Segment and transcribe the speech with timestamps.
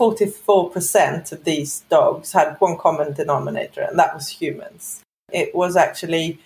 [0.00, 5.02] 44% of these dogs had one common denominator, and that was humans.
[5.30, 6.38] It was actually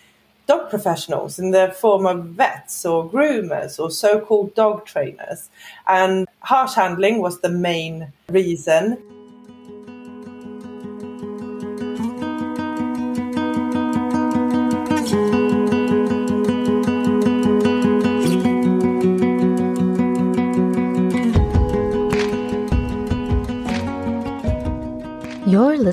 [0.48, 5.50] dog professionals in the form of vets or groomers or so called dog trainers.
[5.86, 9.00] And harsh handling was the main reason.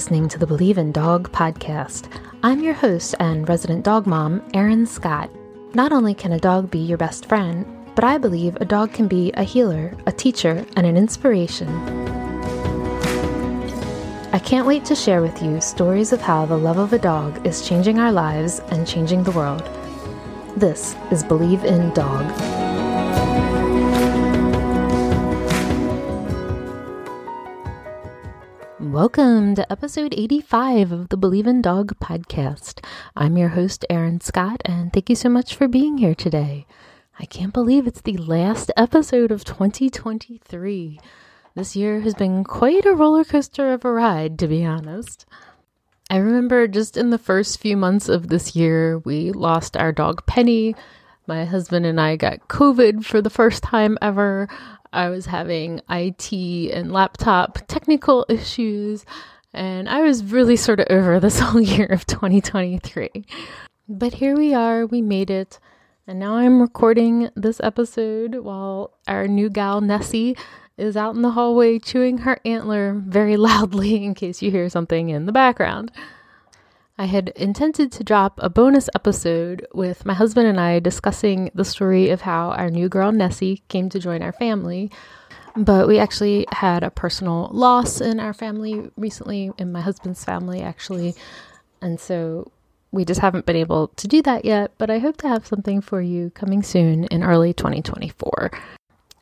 [0.02, 2.12] Listening to the Believe in Dog podcast.
[2.42, 5.30] I'm your host and resident dog mom, Erin Scott.
[5.76, 9.08] Not only can a dog be your best friend, but I believe a dog can
[9.08, 11.70] be a healer, a teacher, and an inspiration.
[14.34, 17.46] I can't wait to share with you stories of how the love of a dog
[17.46, 19.70] is changing our lives and changing the world.
[20.58, 22.61] This is Believe in Dog.
[28.92, 32.86] Welcome to episode 85 of the Believe in Dog podcast.
[33.16, 36.66] I'm your host, Erin Scott, and thank you so much for being here today.
[37.18, 41.00] I can't believe it's the last episode of 2023.
[41.56, 45.26] This year has been quite a roller coaster of a ride, to be honest.
[46.10, 50.26] I remember just in the first few months of this year, we lost our dog
[50.26, 50.76] Penny.
[51.28, 54.50] My husband and I got COVID for the first time ever.
[54.94, 56.34] I was having IT
[56.74, 59.06] and laptop technical issues,
[59.54, 63.26] and I was really sort of over this whole year of 2023.
[63.88, 65.60] But here we are, we made it.
[66.08, 70.36] And now I'm recording this episode while our new gal Nessie
[70.78, 75.10] is out in the hallway chewing her antler very loudly in case you hear something
[75.10, 75.92] in the background.
[77.02, 81.66] I had intended to drop a bonus episode with my husband and I discussing the
[81.66, 84.92] story of how our new girl Nessie came to join our family.
[85.58, 90.62] But we actually had a personal loss in our family recently, in my husband's family,
[90.62, 91.16] actually.
[91.82, 92.52] And so
[92.92, 94.74] we just haven't been able to do that yet.
[94.78, 98.52] But I hope to have something for you coming soon in early 2024.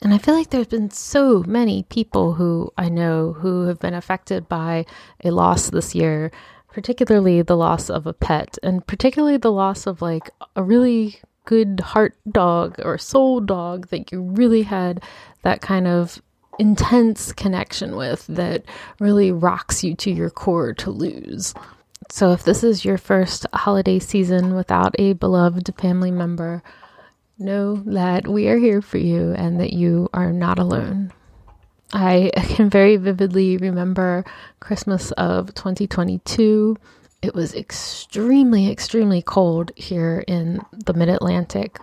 [0.01, 3.94] And I feel like there's been so many people who I know who have been
[3.94, 4.85] affected by
[5.23, 6.29] a loss this year
[6.72, 11.80] particularly the loss of a pet, and particularly the loss of like a really good
[11.80, 15.02] heart dog or soul dog that you really had
[15.41, 16.22] that kind of
[16.59, 18.63] intense connection with that
[19.00, 21.53] really rocks you to your core to lose.
[22.12, 26.63] So, if this is your first holiday season without a beloved family member,
[27.38, 31.13] know that we are here for you and that you are not alone.
[31.94, 34.25] I can very vividly remember
[34.59, 36.77] Christmas of 2022.
[37.22, 41.78] It was extremely, extremely cold here in the mid Atlantic,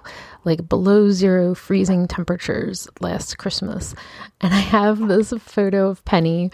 [0.45, 3.95] like below zero freezing temperatures last Christmas.
[4.41, 6.51] And I have this photo of Penny,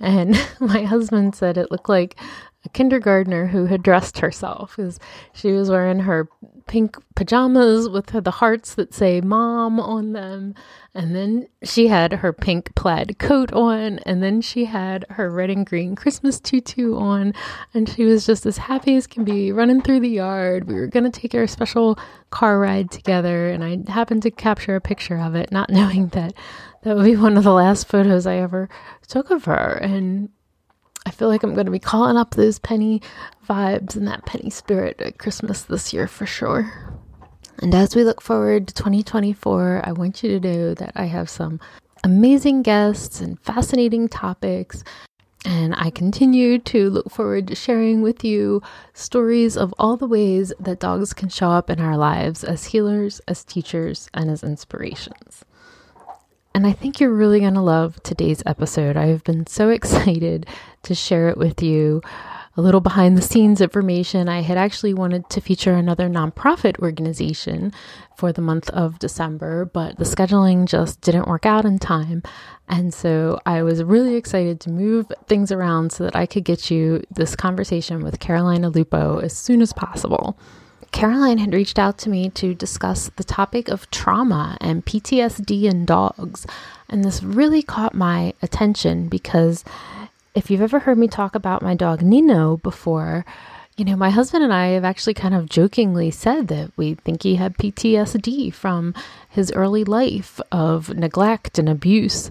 [0.00, 2.16] and my husband said it looked like
[2.64, 4.98] a kindergartner who had dressed herself because
[5.34, 6.28] she was wearing her
[6.66, 10.54] pink pajamas with the hearts that say mom on them.
[10.94, 13.98] And then she had her pink plaid coat on.
[14.00, 17.34] And then she had her red and green Christmas tutu on.
[17.74, 20.66] And she was just as happy as can be running through the yard.
[20.66, 21.98] We were going to take our special
[22.30, 23.48] car ride together.
[23.48, 26.34] And I happened to capture a picture of it, not knowing that
[26.82, 28.68] that would be one of the last photos I ever
[29.06, 29.78] took of her.
[29.80, 30.30] And
[31.04, 33.02] I feel like I'm going to be calling up those penny
[33.48, 36.98] vibes and that penny spirit at Christmas this year for sure.
[37.60, 41.28] And as we look forward to 2024, I want you to know that I have
[41.28, 41.60] some
[42.04, 44.82] amazing guests and fascinating topics.
[45.44, 48.62] And I continue to look forward to sharing with you
[48.94, 53.20] stories of all the ways that dogs can show up in our lives as healers,
[53.26, 55.44] as teachers, and as inspirations.
[56.54, 58.96] And I think you're really going to love today's episode.
[58.96, 60.46] I've been so excited
[60.84, 62.02] to share it with you.
[62.54, 64.28] A little behind the scenes information.
[64.28, 67.72] I had actually wanted to feature another nonprofit organization
[68.14, 72.22] for the month of December, but the scheduling just didn't work out in time.
[72.68, 76.70] And so I was really excited to move things around so that I could get
[76.70, 80.38] you this conversation with Caroline Alupo as soon as possible.
[80.92, 85.86] Caroline had reached out to me to discuss the topic of trauma and PTSD in
[85.86, 86.46] dogs.
[86.88, 89.64] And this really caught my attention because
[90.34, 93.24] if you've ever heard me talk about my dog Neno before,
[93.76, 97.22] you know, my husband and I have actually kind of jokingly said that we think
[97.22, 98.94] he had PTSD from
[99.28, 102.30] his early life of neglect and abuse.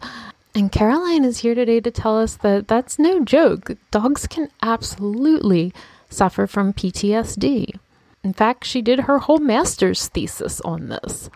[0.54, 3.72] And Caroline is here today to tell us that that's no joke.
[3.90, 5.74] Dogs can absolutely
[6.10, 7.78] suffer from PTSD.
[8.24, 11.30] In fact, she did her whole master's thesis on this.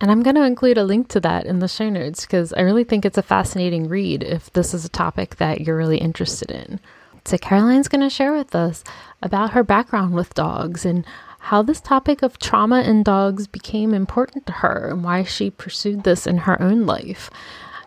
[0.00, 2.60] And I'm going to include a link to that in the show notes because I
[2.60, 6.50] really think it's a fascinating read if this is a topic that you're really interested
[6.50, 6.80] in.
[7.24, 8.84] So, Caroline's going to share with us
[9.22, 11.04] about her background with dogs and
[11.38, 16.04] how this topic of trauma in dogs became important to her and why she pursued
[16.04, 17.30] this in her own life,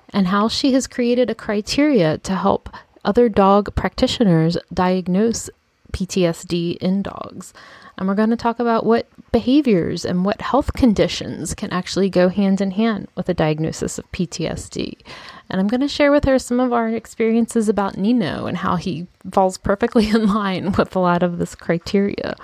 [0.10, 2.70] and how she has created a criteria to help
[3.06, 5.50] other dog practitioners diagnose
[5.92, 7.54] PTSD in dogs.
[8.00, 12.30] And we're going to talk about what behaviors and what health conditions can actually go
[12.30, 14.96] hand in hand with a diagnosis of PTSD.
[15.50, 18.78] And I'm going to share with her some of our experiences about Neno and how
[18.78, 22.38] he falls perfectly in line with a lot of this criteria.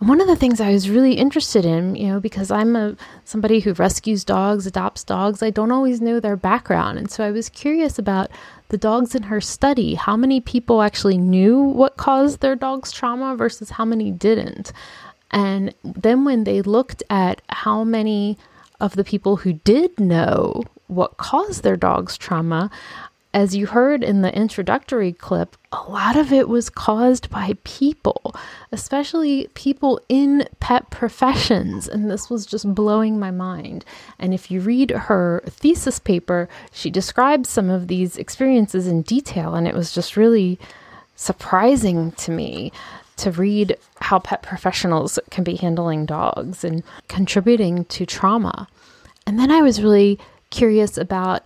[0.00, 3.60] One of the things I was really interested in, you know, because I'm a somebody
[3.60, 6.96] who rescues dogs, adopts dogs, I don't always know their background.
[6.96, 8.30] And so I was curious about
[8.68, 13.36] the dogs in her study, how many people actually knew what caused their dog's trauma
[13.36, 14.72] versus how many didn't.
[15.30, 18.38] And then when they looked at how many
[18.80, 22.70] of the people who did know what caused their dog's trauma,
[23.32, 28.34] as you heard in the introductory clip, a lot of it was caused by people,
[28.72, 31.86] especially people in pet professions.
[31.86, 33.84] And this was just blowing my mind.
[34.18, 39.54] And if you read her thesis paper, she describes some of these experiences in detail.
[39.54, 40.58] And it was just really
[41.14, 42.72] surprising to me
[43.18, 48.66] to read how pet professionals can be handling dogs and contributing to trauma.
[49.26, 50.18] And then I was really
[50.48, 51.44] curious about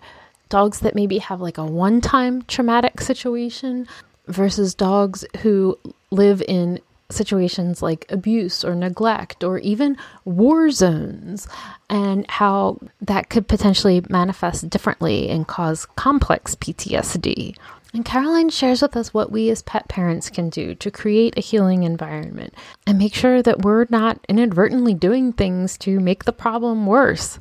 [0.55, 3.89] dogs that maybe have like a one time traumatic situation
[4.29, 5.77] versus dogs who
[6.13, 6.79] live in
[7.11, 11.49] situations like abuse or neglect or even war zones
[11.91, 17.57] and how that could potentially manifest differently and cause complex PTSD.
[17.93, 21.41] And Caroline shares with us what we as pet parents can do to create a
[21.41, 22.55] healing environment
[22.87, 27.41] and make sure that we're not inadvertently doing things to make the problem worse.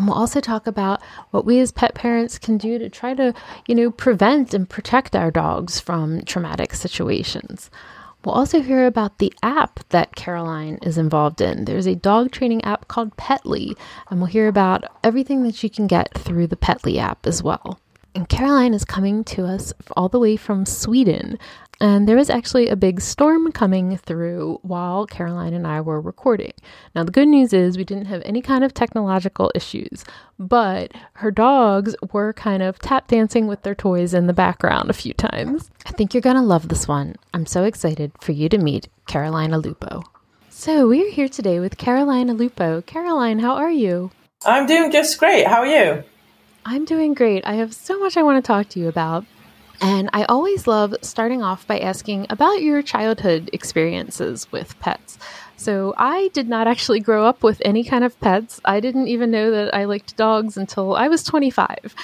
[0.00, 3.34] And we'll also talk about what we as pet parents can do to try to,
[3.66, 7.70] you know, prevent and protect our dogs from traumatic situations.
[8.24, 11.66] We'll also hear about the app that Caroline is involved in.
[11.66, 13.76] There's a dog training app called Petli,
[14.08, 17.78] and we'll hear about everything that you can get through the Petli app as well.
[18.14, 21.38] And Caroline is coming to us all the way from Sweden.
[21.82, 26.52] And there was actually a big storm coming through while Caroline and I were recording.
[26.94, 30.04] Now, the good news is we didn't have any kind of technological issues,
[30.38, 34.94] but her dogs were kind of tap dancing with their toys in the background a
[34.94, 35.70] few times.
[35.86, 37.16] I think you're going to love this one.
[37.32, 40.04] I'm so excited for you to meet Caroline Alupo.
[40.50, 42.84] So, we're here today with Caroline Alupo.
[42.84, 44.10] Caroline, how are you?
[44.44, 45.46] I'm doing just great.
[45.46, 46.04] How are you?
[46.66, 47.46] I'm doing great.
[47.46, 49.24] I have so much I want to talk to you about.
[49.80, 55.18] And I always love starting off by asking about your childhood experiences with pets.
[55.56, 58.62] So, I did not actually grow up with any kind of pets.
[58.64, 61.94] I didn't even know that I liked dogs until I was 25.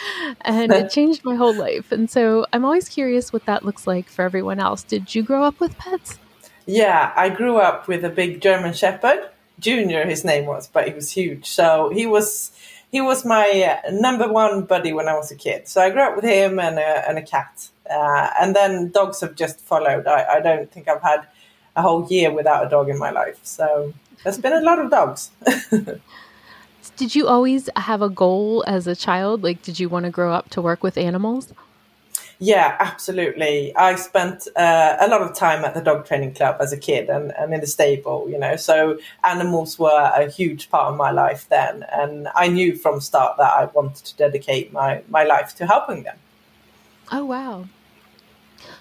[0.43, 1.90] And it changed my whole life.
[1.90, 4.82] And so, I'm always curious what that looks like for everyone else.
[4.82, 6.19] Did you grow up with pets?
[6.67, 9.31] Yeah, I grew up with a big German Shepherd.
[9.58, 11.46] Junior, his name was, but he was huge.
[11.46, 12.52] So, he was
[12.97, 15.69] he was my uh, number one buddy when I was a kid.
[15.69, 17.69] So I grew up with him and a, and a cat.
[17.91, 20.07] Uh, and then dogs have just followed.
[20.07, 21.27] I, I, don't think I've had
[21.77, 23.39] a whole year without a dog in my life.
[23.43, 25.31] So there's been a lot of dogs.
[26.97, 29.43] did you always have a goal as a child?
[29.43, 31.53] Like, did you want to grow up to work with animals?
[32.38, 33.75] Yeah, absolutely.
[33.77, 37.09] I spent uh, a lot of time at the dog training club as a kid
[37.09, 41.11] and, and in the stable, you know, so animals were a huge part of my
[41.11, 41.87] life then.
[41.90, 46.02] And I knew from start that I wanted to dedicate my, my life to helping
[46.02, 46.19] them.
[47.11, 47.66] Oh, wow.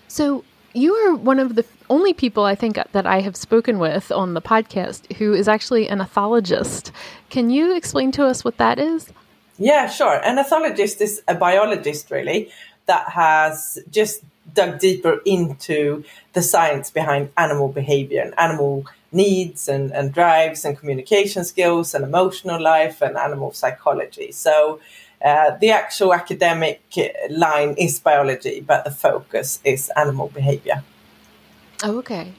[0.10, 0.44] So
[0.74, 4.34] you are one of the only people I think that I have spoken with on
[4.34, 6.92] the podcast who is actually an ethologist.
[7.30, 9.14] Can you explain to us what that is?
[9.58, 10.22] Yeah, sure.
[10.26, 12.52] An ethologist is a biologist, really,
[12.86, 14.24] that has just
[14.54, 20.78] dug deeper into the science behind animal behavior and animal needs and, and drives and
[20.78, 24.32] communication skills and emotional life and animal psychology.
[24.32, 24.80] So
[25.24, 26.82] uh, the actual academic
[27.30, 30.84] line is biology, but the focus is animal behavior.
[31.84, 32.34] Oh, okay.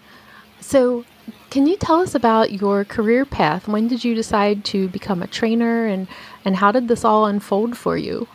[0.61, 1.05] So,
[1.51, 3.69] can you tell us about your career path?
[3.69, 6.09] When did you decide to become a trainer, and
[6.45, 8.29] and how did this all unfold for you?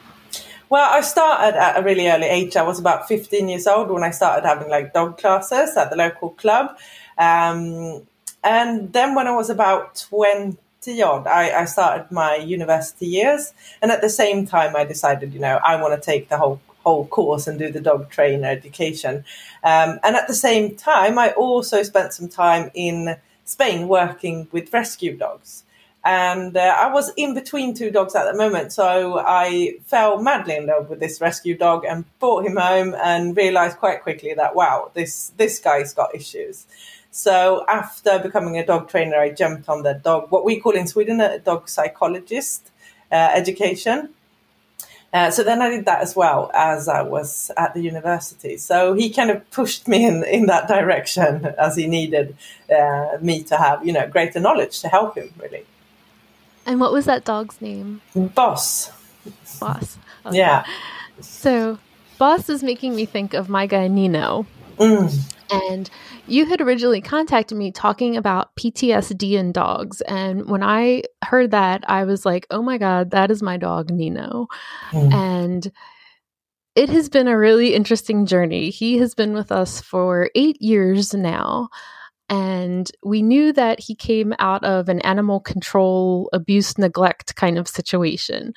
[0.71, 2.55] Well, I started at a really early age.
[2.55, 5.97] I was about 15 years old when I started having like dog classes at the
[5.97, 6.77] local club.
[7.17, 8.07] Um,
[8.41, 10.55] and then when I was about 20
[11.03, 13.53] odd, I, I started my university years.
[13.81, 16.61] And at the same time, I decided, you know, I want to take the whole
[16.85, 19.25] whole course and do the dog trainer education.
[19.65, 24.71] Um, and at the same time, I also spent some time in Spain working with
[24.71, 25.65] rescue dogs.
[26.03, 30.55] And uh, I was in between two dogs at the moment, so I fell madly
[30.55, 34.55] in love with this rescue dog and brought him home and realized quite quickly that
[34.55, 36.65] wow, this this guy's got issues.
[37.12, 40.88] So after becoming a dog trainer, I jumped on the dog, what we call in
[40.88, 42.72] Sweden a dog psychologist
[43.12, 44.10] uh, education.
[45.13, 48.55] Uh, so then I did that as well as I was at the university.
[48.55, 52.38] So he kind of pushed me in, in that direction as he needed
[52.74, 55.65] uh, me to have, you know, greater knowledge to help him really.
[56.65, 58.01] And what was that dog's name?
[58.15, 58.91] Boss.
[59.59, 59.97] Boss.
[60.25, 60.37] Okay.
[60.37, 60.65] Yeah.
[61.19, 61.79] So
[62.17, 64.45] Boss is making me think of my guy Neno.
[64.77, 65.35] Mm.
[65.51, 65.89] And
[66.27, 70.01] you had originally contacted me talking about PTSD in dogs.
[70.01, 73.89] And when I heard that, I was like, oh my God, that is my dog,
[73.89, 74.47] Neno.
[74.91, 75.13] Mm.
[75.13, 75.71] And
[76.75, 78.69] it has been a really interesting journey.
[78.69, 81.69] He has been with us for eight years now.
[82.31, 87.67] And we knew that he came out of an animal control, abuse, neglect kind of
[87.67, 88.53] situation.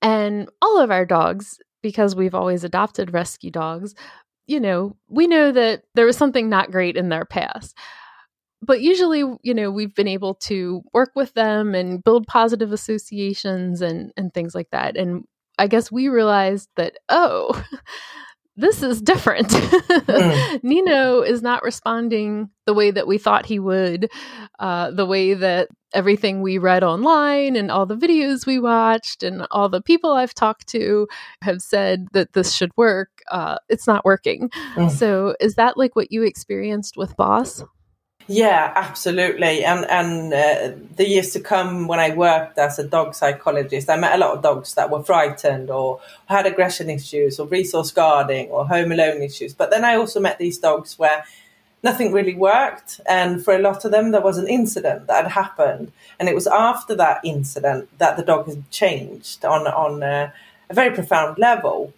[0.00, 3.96] And all of our dogs, because we've always adopted rescue dogs,
[4.46, 7.76] you know, we know that there was something not great in their past.
[8.62, 13.82] But usually, you know, we've been able to work with them and build positive associations
[13.82, 14.96] and, and things like that.
[14.96, 15.24] And
[15.58, 17.60] I guess we realized that, oh,
[18.56, 19.48] this is different.
[19.48, 20.60] mm.
[20.64, 24.08] Neno is not responding the way that we thought he would,
[24.58, 29.46] uh, the way that everything we read online and all the videos we watched and
[29.50, 31.06] all the people I've talked to
[31.42, 33.10] have said that this should work.
[33.30, 34.50] Uh, it's not working.
[34.74, 34.90] Mm.
[34.90, 37.62] So, is that like what you experienced with Boss?
[38.26, 39.64] Yeah, absolutely.
[39.64, 43.96] And and uh, the years to come, when I worked as a dog psychologist, I
[43.96, 48.48] met a lot of dogs that were frightened or had aggression issues or resource guarding
[48.48, 49.52] or home alone issues.
[49.52, 51.24] But then I also met these dogs where
[51.82, 55.32] nothing really worked, and for a lot of them, there was an incident that had
[55.32, 60.32] happened, and it was after that incident that the dog had changed on on a,
[60.70, 61.92] a very profound level.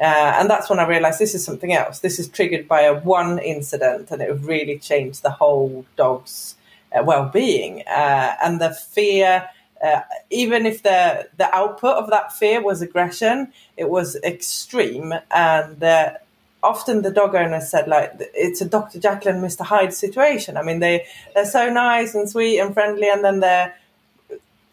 [0.00, 1.98] Uh, and that's when I realized this is something else.
[1.98, 6.56] This is triggered by a one incident, and it really changed the whole dog's
[6.96, 9.48] uh, well-being uh, and the fear.
[9.84, 15.82] Uh, even if the the output of that fear was aggression, it was extreme, and
[15.82, 16.14] uh,
[16.62, 18.98] often the dog owners said like it's a Dr.
[18.98, 19.64] And Mr.
[19.64, 20.56] Hyde situation.
[20.56, 23.74] I mean, they they're so nice and sweet and friendly, and then they're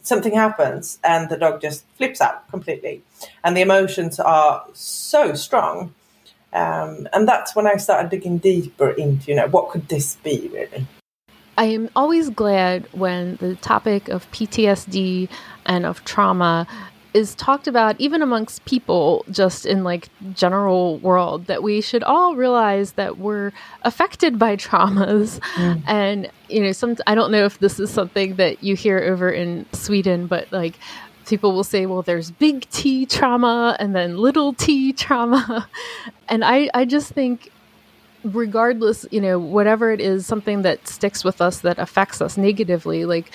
[0.07, 3.03] something happens and the dog just flips out completely.
[3.43, 5.93] And the emotions are so strong.
[6.53, 10.49] Um, and that's when I started digging deeper into, you know, what could this be
[10.53, 10.87] really?
[11.57, 15.27] I am always glad when the topic of PTSD
[15.65, 16.67] and of trauma
[17.17, 22.35] is talked about even amongst people just in like general world that we should all
[22.35, 25.81] realize that we're affected by traumas mm.
[25.87, 29.31] and you know some i don't know if this is something that you hear over
[29.31, 30.75] in sweden but like
[31.25, 35.67] people will say well there's big t trauma and then little t trauma
[36.29, 37.51] and i i just think
[38.23, 43.05] regardless you know whatever it is something that sticks with us that affects us negatively
[43.05, 43.31] like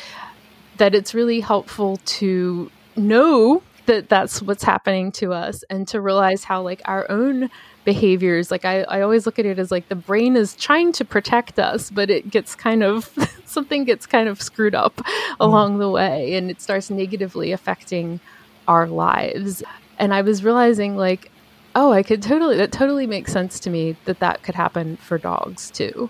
[0.77, 6.45] that it's really helpful to know that that's what's happening to us and to realize
[6.45, 7.51] how like our own
[7.85, 11.05] behaviors like I, I always look at it as like the brain is trying to
[11.05, 13.11] protect us but it gets kind of
[13.45, 15.37] something gets kind of screwed up mm.
[15.41, 18.21] along the way and it starts negatively affecting
[18.69, 19.63] our lives
[19.99, 21.31] and i was realizing like
[21.75, 25.19] oh i could totally that totally makes sense to me that that could happen for
[25.19, 26.09] dogs too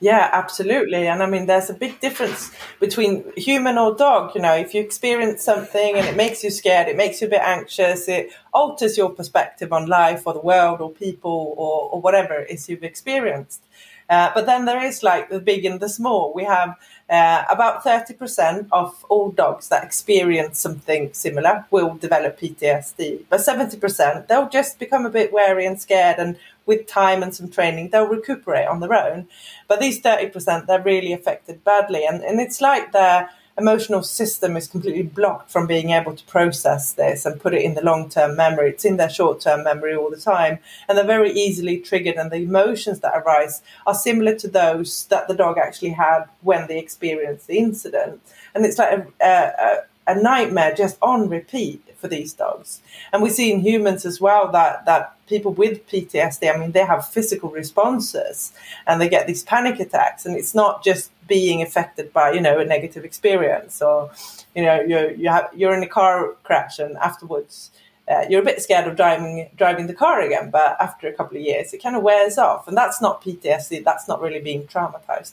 [0.00, 1.06] yeah, absolutely.
[1.06, 4.34] And I mean, there's a big difference between human or dog.
[4.34, 7.30] You know, if you experience something and it makes you scared, it makes you a
[7.30, 12.00] bit anxious, it alters your perspective on life or the world or people or, or
[12.00, 13.62] whatever it is you've experienced.
[14.08, 16.32] Uh, but then there is like the big and the small.
[16.32, 16.76] We have
[17.10, 24.28] uh, about 30% of all dogs that experience something similar will develop PTSD, but 70%
[24.28, 28.06] they'll just become a bit wary and scared, and with time and some training, they'll
[28.06, 29.28] recuperate on their own.
[29.68, 34.68] But these 30%, they're really affected badly, and, and it's like they're emotional system is
[34.68, 38.36] completely blocked from being able to process this and put it in the long term
[38.36, 38.70] memory.
[38.70, 40.58] It's in their short term memory all the time.
[40.88, 42.16] And they're very easily triggered.
[42.16, 46.66] And the emotions that arise are similar to those that the dog actually had when
[46.66, 48.20] they experienced the incident.
[48.54, 49.82] And it's like a, a, a
[50.14, 52.80] nightmare just on repeat for these dogs.
[53.12, 56.84] And we see in humans as well that, that people with PTSD, I mean, they
[56.84, 58.52] have physical responses
[58.86, 60.24] and they get these panic attacks.
[60.26, 64.10] And it's not just being affected by, you know, a negative experience or,
[64.54, 67.70] you know, you're, you have, you're in a car crash and afterwards
[68.08, 71.36] uh, you're a bit scared of driving driving the car again, but after a couple
[71.36, 73.82] of years, it kind of wears off, and that's not PTSD.
[73.84, 75.32] That's not really being traumatized.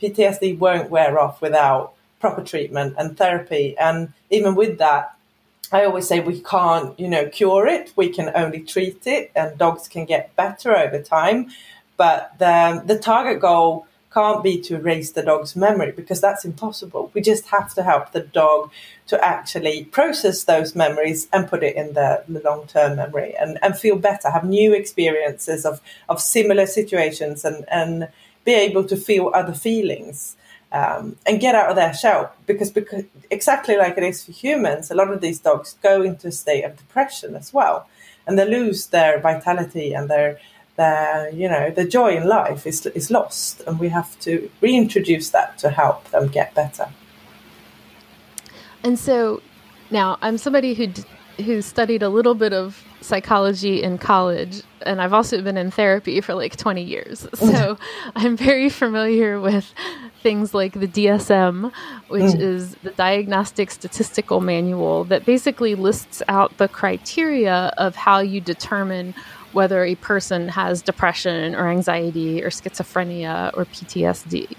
[0.00, 1.92] PTSD won't wear off without
[2.24, 3.76] proper treatment and therapy.
[3.76, 5.14] And even with that,
[5.70, 7.92] I always say we can't, you know, cure it.
[7.96, 11.50] We can only treat it, and dogs can get better over time.
[11.98, 17.10] But the the target goal can't be to erase the dog's memory because that's impossible.
[17.12, 18.70] We just have to help the dog
[19.10, 23.58] to actually process those memories and put it in the, the long term memory and,
[23.60, 28.08] and feel better, have new experiences of, of similar situations and, and
[28.44, 30.36] be able to feel other feelings.
[30.74, 32.32] Um, and get out of their shell.
[32.46, 36.26] Because, because exactly like it is for humans, a lot of these dogs go into
[36.26, 37.86] a state of depression as well,
[38.26, 40.40] and they lose their vitality and their
[40.76, 45.30] their you know the joy in life is is lost, and we have to reintroduce
[45.30, 46.88] that to help them get better.
[48.82, 49.42] And so
[49.90, 50.88] now I'm somebody who
[51.44, 56.20] who studied a little bit of psychology in college and I've also been in therapy
[56.20, 57.26] for like 20 years.
[57.54, 57.78] So
[58.16, 59.72] I'm very familiar with
[60.22, 61.72] things like the DSM,
[62.08, 62.40] which mm.
[62.40, 69.14] is the Diagnostic Statistical Manual that basically lists out the criteria of how you determine
[69.52, 74.56] whether a person has depression or anxiety or schizophrenia or PTSD.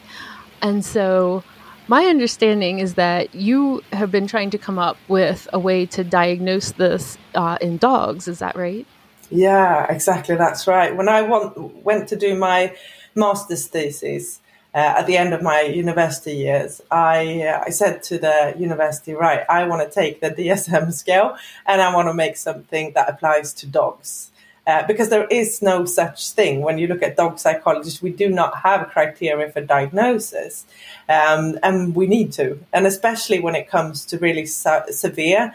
[0.62, 1.44] And so
[1.88, 6.04] my understanding is that you have been trying to come up with a way to
[6.04, 8.28] diagnose this uh, in dogs.
[8.28, 8.88] Is that right?
[9.30, 10.36] Yeah, exactly.
[10.36, 10.96] That's right.
[10.96, 12.76] When I want, went to do my
[13.16, 14.40] master's thesis
[14.74, 19.14] uh, at the end of my university years, I uh, I said to the university,
[19.14, 23.10] right, I want to take the DSM scale and I want to make something that
[23.10, 24.32] applies to dogs.
[24.68, 26.62] Uh, because there is no such thing.
[26.62, 30.66] When you look at dog psychologists, we do not have criteria for diagnosis,
[31.08, 32.60] um, and we need to.
[32.74, 35.54] And especially when it comes to really su- severe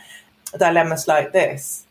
[0.56, 1.86] dilemmas like this.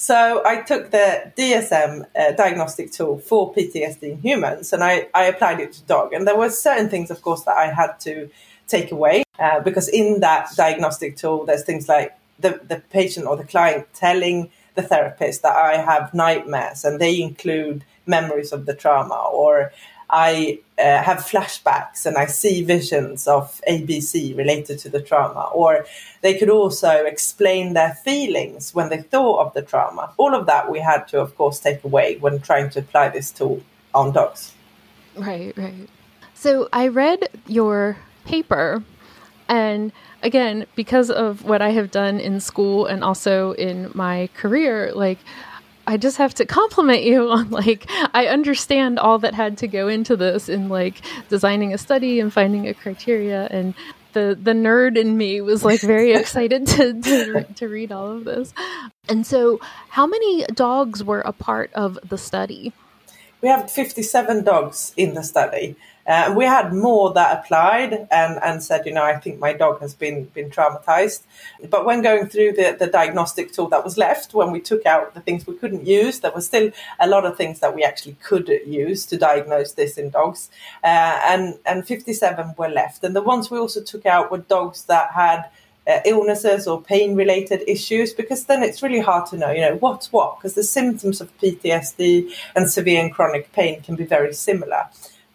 [0.00, 5.24] So I took the DSM uh, diagnostic tool for PTSD in humans, and I, I
[5.24, 6.14] applied it to dog.
[6.14, 8.30] And there were certain things, of course, that I had to
[8.66, 13.36] take away uh, because in that diagnostic tool, there's things like the, the patient or
[13.36, 18.74] the client telling the therapist that I have nightmares and they include memories of the
[18.74, 19.70] trauma, or
[20.10, 25.86] I uh, have flashbacks and I see visions of ABC related to the trauma, or
[26.20, 30.12] they could also explain their feelings when they thought of the trauma.
[30.16, 33.30] All of that we had to, of course, take away when trying to apply this
[33.30, 33.62] tool
[33.94, 34.52] on dogs.
[35.16, 35.88] Right, right.
[36.34, 38.82] So I read your paper
[39.48, 39.92] and
[40.22, 45.18] again, because of what I have done in school and also in my career, like
[45.90, 49.88] I just have to compliment you on like I understand all that had to go
[49.88, 53.74] into this in like designing a study and finding a criteria and
[54.12, 58.24] the the nerd in me was like very excited to, to to read all of
[58.24, 58.54] this.
[59.08, 62.72] And so how many dogs were a part of the study?
[63.42, 65.74] We have 57 dogs in the study.
[66.06, 69.80] Uh, we had more that applied and, and said, you know, I think my dog
[69.80, 71.22] has been been traumatized.
[71.68, 75.14] But when going through the, the diagnostic tool that was left, when we took out
[75.14, 78.16] the things we couldn't use, there was still a lot of things that we actually
[78.22, 80.50] could use to diagnose this in dogs.
[80.82, 83.04] Uh, and, and 57 were left.
[83.04, 85.50] And the ones we also took out were dogs that had
[85.86, 89.76] uh, illnesses or pain related issues because then it's really hard to know, you know,
[89.76, 94.32] what's what because the symptoms of PTSD and severe and chronic pain can be very
[94.32, 94.88] similar.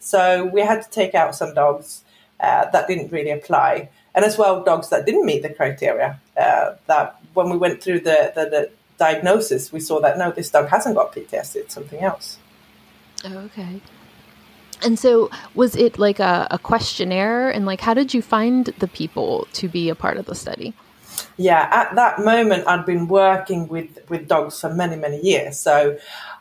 [0.06, 2.04] So we had to take out some dogs
[2.39, 6.20] uh, that didn't really apply, and as well dogs that didn't meet the criteria.
[6.38, 10.50] Uh, that when we went through the, the, the, diagnosis, we saw that no, this
[10.50, 12.38] dog hasn't got PTSD; it's something else.
[13.24, 13.82] Oh, okay.
[14.84, 17.50] And so, was it like a, a questionnaire?
[17.50, 20.76] And like, how did you find the people to be a part of the study?
[21.38, 25.98] Yeah, at that moment, I'd been working with with dogs for many many years, so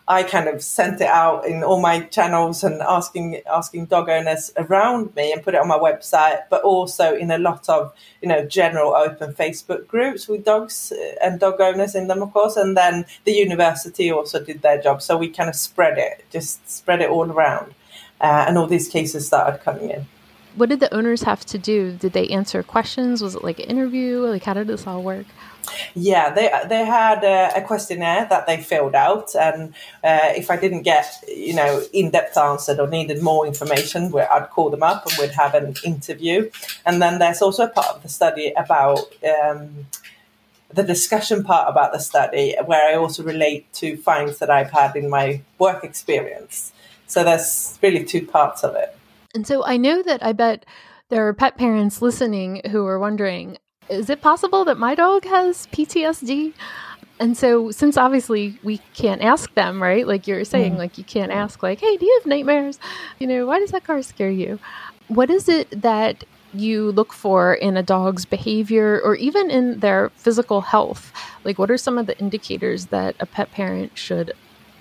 [0.07, 4.53] I kind of sent it out in all my channels and asking asking dog owners
[4.59, 8.29] around me and put it on my website, but also in a lot of you
[8.29, 12.57] know general open Facebook groups with dogs uh, and dog owners in them, of course.
[12.57, 16.69] And then the university also did their job, so we kind of spread it, just
[16.71, 17.75] spread it all around,
[18.21, 20.07] uh, and all these cases started coming in.
[20.55, 21.93] What did the owners have to do?
[21.93, 23.23] Did they answer questions?
[23.23, 24.19] Was it like an interview?
[24.27, 25.27] Like how did this all work?
[25.95, 30.57] Yeah, they they had a, a questionnaire that they filled out, and uh, if I
[30.57, 34.83] didn't get you know in depth answered or needed more information, where I'd call them
[34.83, 36.51] up and we'd have an interview.
[36.87, 39.01] And then there's also a part of the study about.
[39.25, 39.87] Um,
[40.73, 44.97] the discussion part about the study, where I also relate to finds that I've had
[44.97, 46.73] in my work experience.
[47.07, 48.97] So there's really two parts of it.
[49.35, 50.67] And so I know that I bet
[51.11, 55.67] there are pet parents listening who are wondering is it possible that my dog has
[55.69, 56.53] PTSD?
[57.21, 60.07] And so, since obviously we can't ask them, right?
[60.07, 60.79] Like you're saying, mm.
[60.79, 62.79] like you can't ask, like, hey, do you have nightmares?
[63.19, 64.59] You know, why does that car scare you?
[65.09, 70.11] What is it that you look for in a dog's behavior or even in their
[70.11, 71.13] physical health?
[71.45, 74.33] Like, what are some of the indicators that a pet parent should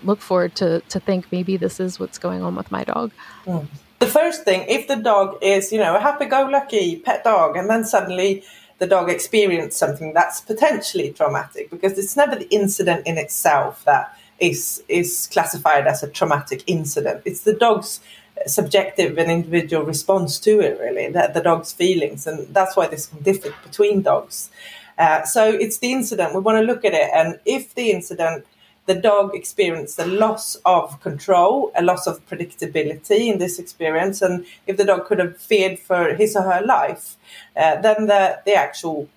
[0.04, 3.12] look for to, to think maybe this is what's going on with my dog?
[3.46, 3.68] Mm.
[4.00, 7.56] The first thing, if the dog is, you know, a happy go lucky pet dog,
[7.56, 8.44] and then suddenly
[8.84, 14.06] the dog experienced something that's potentially traumatic, because it's never the incident in itself that
[14.40, 17.22] is is classified as a traumatic incident.
[17.30, 17.92] It's the dog's
[18.46, 23.06] subjective and individual response to it, really, that the dog's feelings, and that's why this
[23.10, 24.36] can differ between dogs.
[25.04, 26.36] Uh, so it's the incident.
[26.36, 28.46] We want to look at it, and if the incident,
[28.86, 34.46] the dog experienced a loss of control, a loss of predictability in this experience, and
[34.68, 37.16] if the dog could have feared for his or her life,
[37.56, 39.08] uh, then the the actual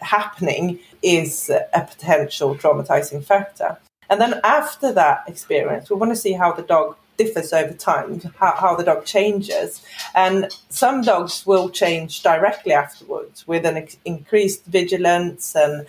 [0.00, 3.78] happening is a potential traumatizing factor.
[4.08, 8.20] And then after that experience, we want to see how the dog differs over time,
[8.38, 9.82] how, how the dog changes.
[10.14, 15.86] And some dogs will change directly afterwards with an ex- increased vigilance and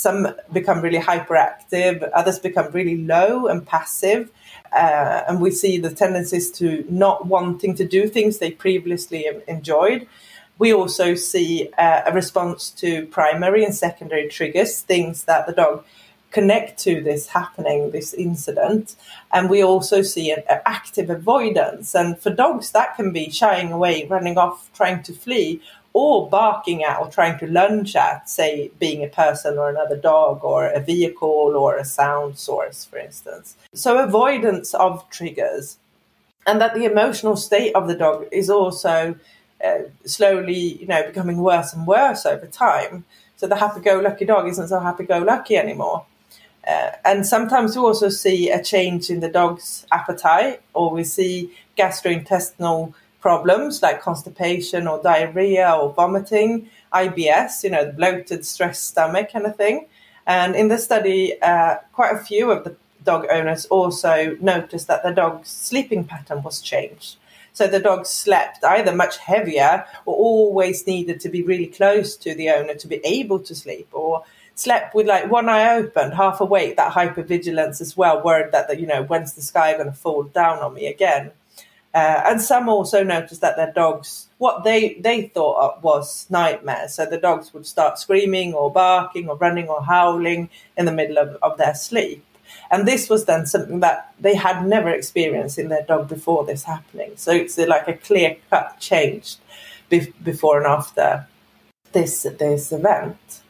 [0.00, 4.30] some become really hyperactive, others become really low and passive.
[4.72, 10.06] Uh, and we see the tendencies to not wanting to do things they previously enjoyed.
[10.58, 15.84] We also see uh, a response to primary and secondary triggers, things that the dog
[16.30, 18.94] connect to this happening, this incident.
[19.32, 21.94] And we also see an, an, active avoidance.
[21.94, 25.60] And for dogs, that can be shying away, running off, trying to flee,
[25.92, 30.44] or barking at or trying to lunge at, say, being a person or another dog
[30.44, 33.56] or a vehicle or a sound source, for instance.
[33.74, 35.78] So, avoidance of triggers.
[36.46, 39.14] And that the emotional state of the dog is also
[39.62, 43.04] uh, slowly, you know, becoming worse and worse over time.
[43.36, 46.06] So the happy-go-lucky dog isn't so happy-go-lucky anymore.
[46.66, 51.52] Uh, and sometimes we also see a change in the dog's appetite, or we see
[51.76, 59.46] gastrointestinal problems like constipation or diarrhea or vomiting, IBS, you know, bloated, stressed stomach kind
[59.46, 59.86] of thing.
[60.26, 65.02] And in the study, uh, quite a few of the dog owners also noticed that
[65.02, 67.16] the dog's sleeping pattern was changed.
[67.52, 72.34] So the dog slept either much heavier or always needed to be really close to
[72.34, 76.40] the owner to be able to sleep, or slept with like one eye open, half
[76.40, 80.22] awake, that hypervigilance as well, worried that, you know, when's the sky going to fall
[80.24, 81.32] down on me again?
[81.92, 86.94] Uh, and some also noticed that their dogs, what they, they thought was nightmares.
[86.94, 91.18] So the dogs would start screaming or barking or running or howling in the middle
[91.18, 92.24] of, of their sleep.
[92.70, 96.64] And this was then something that they had never experienced in their dog before this
[96.64, 97.12] happening.
[97.16, 99.36] So it's like a clear cut change
[99.88, 101.26] be- before and after
[101.92, 103.40] this, this event.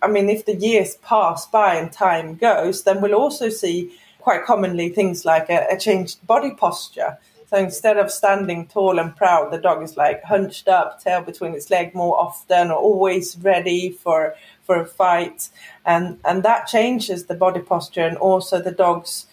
[0.00, 4.44] I mean, if the years pass by and time goes, then we'll also see quite
[4.44, 7.18] commonly things like a, a changed body posture.
[7.54, 11.54] So instead of standing tall and proud, the dog is like hunched up, tail between
[11.54, 15.50] its leg more often, or always ready for for a fight,
[15.86, 19.26] and and that changes the body posture and also the dog's,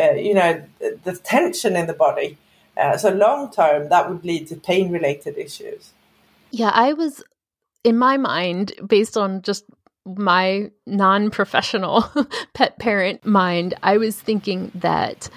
[0.00, 2.38] uh, you know, the, the, tension in the body.
[2.78, 5.90] Uh, so long term, that would lead to pain related issues.
[6.52, 7.22] Yeah, I was
[7.84, 9.66] in my mind based on just
[10.06, 12.06] my non professional
[12.54, 15.28] pet parent mind, I was thinking that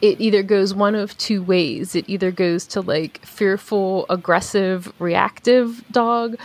[0.00, 1.94] it either goes one of two ways.
[1.94, 6.36] It either goes to like fearful, aggressive, reactive dog,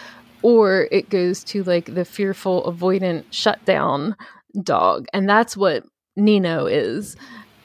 [0.41, 4.15] or it goes to like the fearful, avoidant, shutdown
[4.61, 5.05] dog.
[5.13, 5.85] And that's what
[6.17, 7.15] Neno is.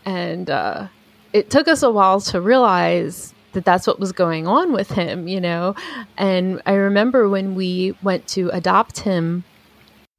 [0.05, 0.88] And uh,
[1.33, 5.27] it took us a while to realize that that's what was going on with him,
[5.27, 5.74] you know?
[6.16, 9.44] And I remember when we went to adopt him,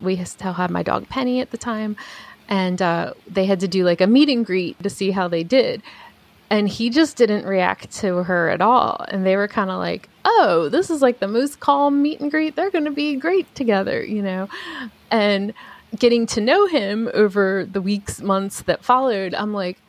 [0.02, 1.96] we still had my dog Penny at the time
[2.50, 5.44] and uh, they had to do like a meet and greet to see how they
[5.44, 5.82] did.
[6.50, 9.06] And he just didn't react to her at all.
[9.08, 12.30] And they were kind of like oh this is like the most calm meet and
[12.30, 12.56] greet.
[12.56, 14.50] They're going to be great together you know?
[15.10, 15.54] And
[15.98, 19.80] getting to know him over the weeks months that followed i'm like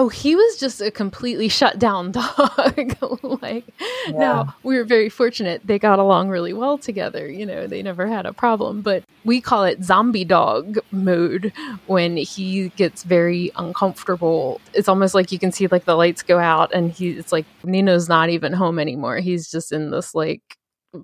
[0.00, 2.96] oh he was just a completely shut down dog.
[3.42, 3.64] Like
[4.06, 4.12] yeah.
[4.12, 5.62] now we were very fortunate.
[5.64, 8.80] They got along really well together you know they never had a problem.
[8.80, 11.52] But we call it zombie dog mode
[11.86, 14.60] when he gets very uncomfortable.
[14.72, 18.08] It's almost like you can see like the lights go out and he's like Neno's
[18.08, 19.18] not even home anymore.
[19.18, 20.56] He's just in this like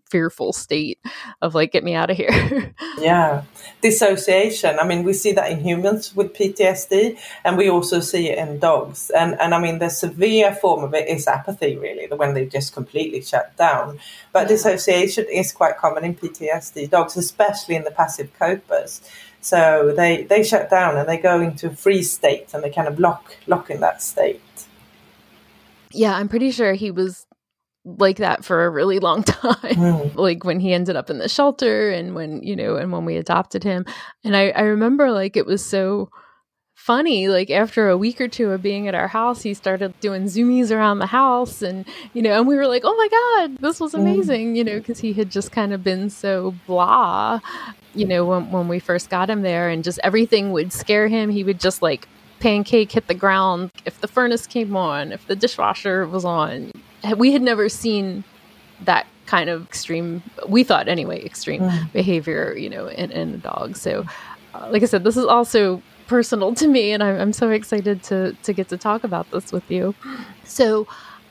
[0.09, 0.99] fearful state
[1.42, 2.75] of like get me out of here.
[2.99, 3.42] Yeah.
[3.83, 4.79] Dissociation.
[4.79, 8.59] I mean we see that in humans with ptsd and we also see it in
[8.59, 9.11] dogs.
[9.11, 12.46] And and i mean the severe form of it is apathy really the when they
[12.46, 13.99] just completely shut down.
[14.33, 14.49] But yeah.
[14.49, 19.03] dissociation is quite common in ptsd dogs especially in the passive copers.
[19.40, 22.88] So they they shut down and they go into a freeze state and they kind
[22.88, 24.40] of lock lock in that state.
[25.92, 27.26] Yeah i'm pretty sure he was
[27.87, 29.55] like that for a really long time.
[29.55, 30.14] Mm.
[30.16, 33.16] like when he ended up in the shelter and when, you know, and when we
[33.16, 33.87] adopted him.
[34.25, 36.11] And I, I remember like it was so
[36.75, 40.25] funny like after a week or two of being at our house he started doing
[40.25, 43.81] zoomies around the house and you know and we were like oh my god this
[43.81, 43.99] was mm.
[43.99, 47.40] amazing you know because he had just kind of been so blah
[47.94, 51.31] you know when, when we first got him there and just everything would scare him
[51.31, 52.07] he would just like
[52.47, 56.71] pancake hit the ground if the furnace came on if the dishwasher was on
[57.17, 58.23] we had never seen
[58.85, 61.93] that kind of extreme we thought anyway extreme mm.
[61.93, 64.05] behavior you know in, in a dog so
[64.55, 68.05] uh, like i said this is also personal to me and I'm, I'm so excited
[68.05, 69.97] to to get to talk about this with you
[70.45, 70.87] so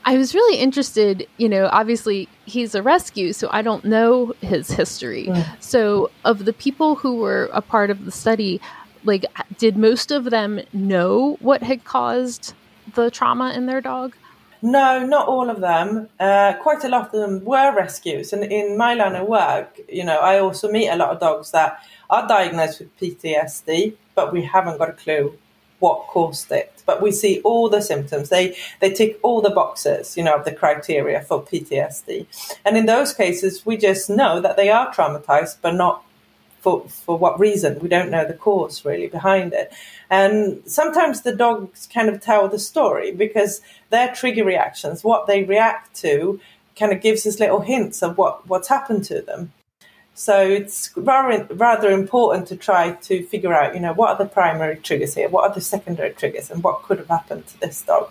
[0.08, 4.70] I was really interested, you know, obviously he's a rescue, so I don't know his
[4.70, 5.32] history.
[5.60, 8.62] So, of the people who were a part of the study,
[9.06, 9.26] like,
[9.58, 12.54] did most of them know what had caused
[12.94, 14.16] the trauma in their dog?
[14.62, 16.10] No, not all of them.
[16.20, 18.34] Uh, quite a lot of them were rescues.
[18.34, 21.52] And in my line of work, you know, I also meet a lot of dogs
[21.52, 25.38] that are diagnosed with PTSD, but we haven't got a clue
[25.80, 26.82] what caused it.
[26.86, 28.30] But we see all the symptoms.
[28.30, 32.26] They they tick all the boxes, you know, of the criteria for PTSD.
[32.64, 36.04] And in those cases, we just know that they are traumatized, but not
[36.66, 37.80] for for what reason.
[37.80, 39.72] We don't know the cause really behind it.
[40.10, 45.44] And sometimes the dogs kind of tell the story because their trigger reactions, what they
[45.44, 46.40] react to,
[46.80, 49.54] kind of gives us little hints of what, what's happened to them.
[50.16, 54.30] So it's rather, rather important to try to figure out, you know, what are the
[54.40, 55.30] primary triggers here?
[55.30, 56.50] What are the secondary triggers?
[56.50, 58.10] And what could have happened to this dog?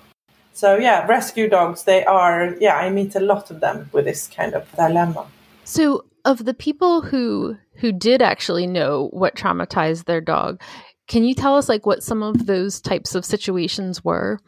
[0.52, 4.28] So yeah, rescue dogs, they are, yeah, I meet a lot of them with this
[4.28, 5.26] kind of dilemma.
[5.64, 10.60] So of the people who who did actually know what traumatized their dog,
[11.06, 14.40] can you tell us like what some of those types of situations were?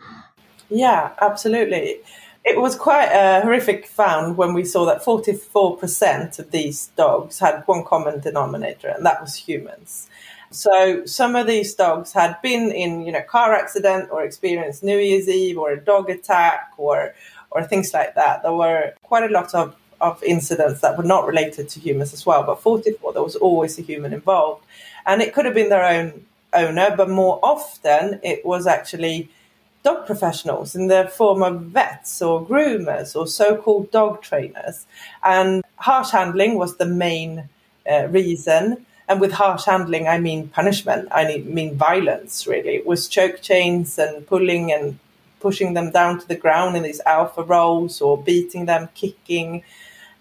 [0.69, 2.01] Yeah, absolutely.
[2.45, 7.63] It was quite a horrific found when we saw that 44% of these dogs had
[7.67, 10.09] one common denominator, and that was humans.
[10.51, 14.97] So some of these dogs had been in, you know, car accident or experienced New
[14.97, 17.15] Year's Eve or a dog attack or
[17.51, 18.43] or things like that.
[18.43, 22.27] There were quite a lot of, of incidents that were not related to humans as
[22.27, 24.65] well, but 44 there was always a human involved.
[25.05, 29.29] And it could have been their own owner, but more often it was actually
[29.83, 34.85] dog professionals in the form of vets or groomers or so-called dog trainers.
[35.23, 37.49] And harsh handling was the main
[37.89, 38.85] uh, reason.
[39.09, 41.09] And with harsh handling, I mean punishment.
[41.13, 42.75] I mean violence, really.
[42.75, 44.99] It was choke chains and pulling and
[45.39, 49.63] pushing them down to the ground in these alpha rolls or beating them, kicking,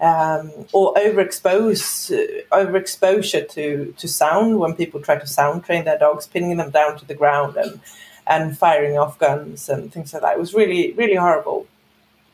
[0.01, 6.27] um, or overexpose, overexposure to, to sound when people try to sound train their dogs,
[6.27, 7.79] pinning them down to the ground and
[8.27, 10.35] and firing off guns and things like that.
[10.35, 11.67] It was really, really horrible.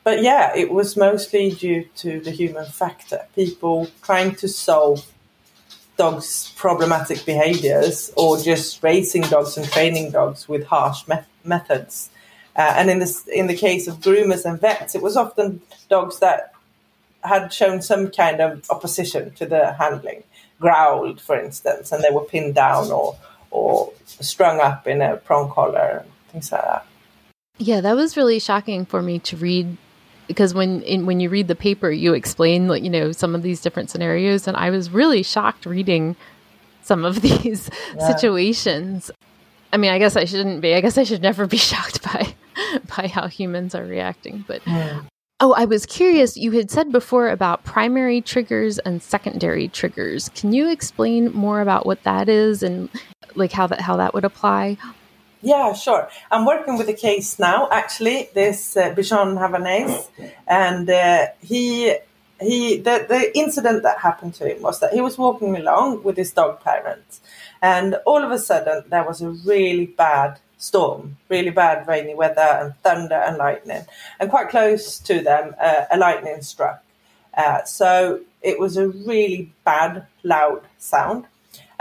[0.04, 3.28] But yeah, it was mostly due to the human factor.
[3.36, 5.06] People trying to solve
[5.98, 12.10] dogs' problematic behaviors or just raising dogs and training dogs with harsh me- methods.
[12.56, 16.20] Uh, and in this, in the case of groomers and vets, it was often dogs
[16.20, 16.51] that
[17.24, 20.24] had shown some kind of opposition to the handling,
[20.60, 23.18] growled, for instance, and they were pinned down or
[23.52, 26.86] or strung up in a prong collar, things like that.
[27.58, 29.78] Yeah, that was really shocking for me to read
[30.28, 33.44] because when in, when you read the paper, you explain like you know some of
[33.44, 36.16] these different scenarios, and I was really shocked reading
[36.82, 38.08] some of these yeah.
[38.08, 39.12] situations.
[39.74, 40.74] I mean, I guess I shouldn't be.
[40.74, 42.34] I guess I should never be shocked by
[42.98, 44.46] by how humans are reacting.
[44.48, 45.02] But yeah.
[45.42, 46.38] Oh, I was curious.
[46.38, 50.30] You had said before about primary triggers and secondary triggers.
[50.30, 52.90] Can you explain more about what that is and
[53.36, 54.78] like how that how that would apply?
[55.42, 56.08] Yeah, sure.
[56.30, 57.68] I'm working with a case now.
[57.72, 60.08] Actually, this uh, Bichon Havanese,
[60.48, 61.96] and uh, he
[62.40, 66.16] he the the incident that happened to him was that he was walking along with
[66.18, 67.22] his dog parents,
[67.62, 72.42] and all of a sudden there was a really bad storm, really bad rainy weather
[72.42, 73.86] and thunder and lightning,
[74.20, 76.84] and quite close to them uh, a lightning struck.
[77.34, 81.26] Uh, so it was a really bad, loud sound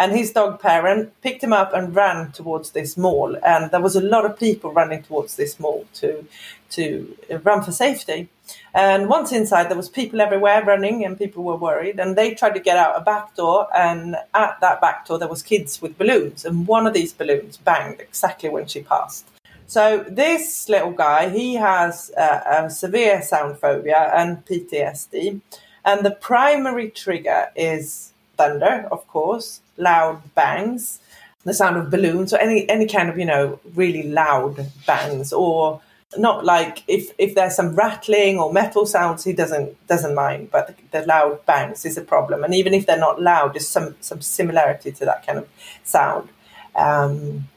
[0.00, 3.36] and his dog parent picked him up and ran towards this mall.
[3.44, 6.26] And there was a lot of people running towards this mall to
[6.70, 8.28] to run for safety.
[8.74, 11.98] And once inside, there was people everywhere running, and people were worried.
[11.98, 15.28] And they tried to get out a back door, and at that back door, there
[15.28, 19.26] was kids with balloons, and one of these balloons banged exactly when she passed.
[19.66, 25.40] So this little guy, he has a, a severe sound phobia and PTSD,
[25.84, 30.98] and the primary trigger is thunder, of course, loud bangs,
[31.44, 35.80] the sound of balloons, or any any kind of you know really loud bangs, or
[36.18, 40.66] not like if if there's some rattling or metal sounds he doesn't doesn't mind but
[40.66, 42.42] the, the, loud bangs is a problem.
[42.42, 45.48] And even if they're not loud there's some some similarity to that kind of
[45.84, 46.28] sound.
[46.74, 47.48] Um,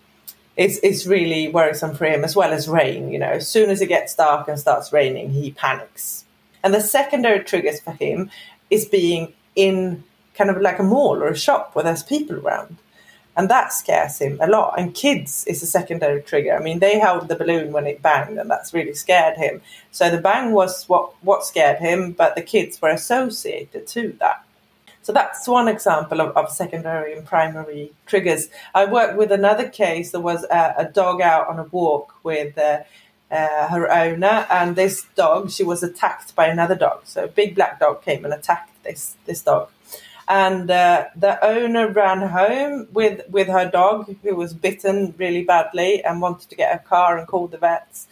[0.56, 3.32] it's, it's really worrisome for him as well as rain you know.
[3.32, 6.26] As soon as it gets dark and starts raining he panics.
[6.64, 8.30] And the secondary triggers for him
[8.70, 10.04] is being in
[10.36, 12.78] kind of like a mall or a shop where there's people around
[13.36, 14.76] and that scares him a lot.
[14.78, 16.56] And kids is a secondary trigger.
[16.56, 19.62] I mean, they held the balloon when it banged, and that's really scared him.
[19.92, 24.46] So the bang was what what scared him, but the kids were associated to that.
[25.02, 28.48] So that's one example of, of secondary and primary triggers.
[28.74, 30.12] I worked with another case.
[30.12, 32.58] There was a, a dog out on a walk with.
[32.58, 32.84] Uh,
[33.32, 37.56] uh, her owner and this dog she was attacked by another dog so a big
[37.56, 39.70] black dog came and attacked this this dog
[40.28, 46.04] and uh, the owner ran home with with her dog who was bitten really badly
[46.04, 48.08] and wanted to get a car and called the vets.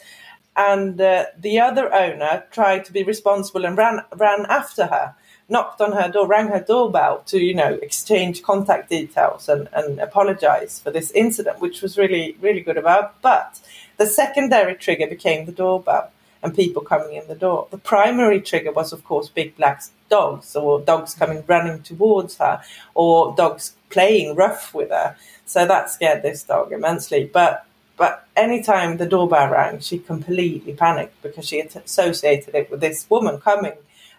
[0.56, 5.16] And uh, the other owner tried to be responsible and ran ran after her
[5.52, 10.00] knocked on her door rang her doorbell to you know exchange contact details and, and
[10.00, 13.60] apologize for this incident which was really really good about but
[13.98, 16.10] the secondary trigger became the doorbell
[16.44, 17.68] and people coming in the door.
[17.72, 22.62] The primary trigger was, of course, big black dogs or dogs coming running towards her
[22.96, 25.16] or dogs playing rough with her.
[25.46, 27.30] So that scared this dog immensely.
[27.32, 27.66] But
[27.98, 33.40] but anytime the doorbell rang, she completely panicked because she associated it with this woman
[33.40, 33.74] coming.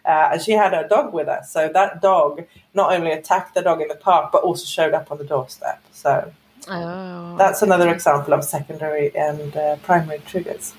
[0.05, 1.43] Uh, and she had her dog with her.
[1.45, 5.11] So that dog not only attacked the dog in the park, but also showed up
[5.11, 5.81] on the doorstep.
[5.93, 6.33] So
[6.69, 10.75] oh, that's another example of secondary and uh, primary triggers.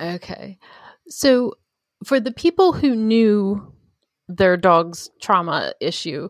[0.00, 0.58] Okay.
[1.08, 1.54] So
[2.04, 3.72] for the people who knew
[4.28, 6.28] their dog's trauma issue,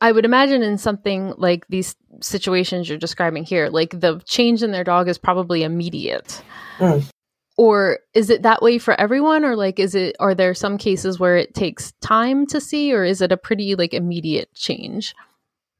[0.00, 4.70] I would imagine in something like these situations you're describing here, like the change in
[4.70, 6.42] their dog is probably immediate.
[6.78, 7.08] Mm.
[7.56, 11.18] Or is it that way for everyone or like is it are there some cases
[11.18, 15.14] where it takes time to see or is it a pretty like immediate change?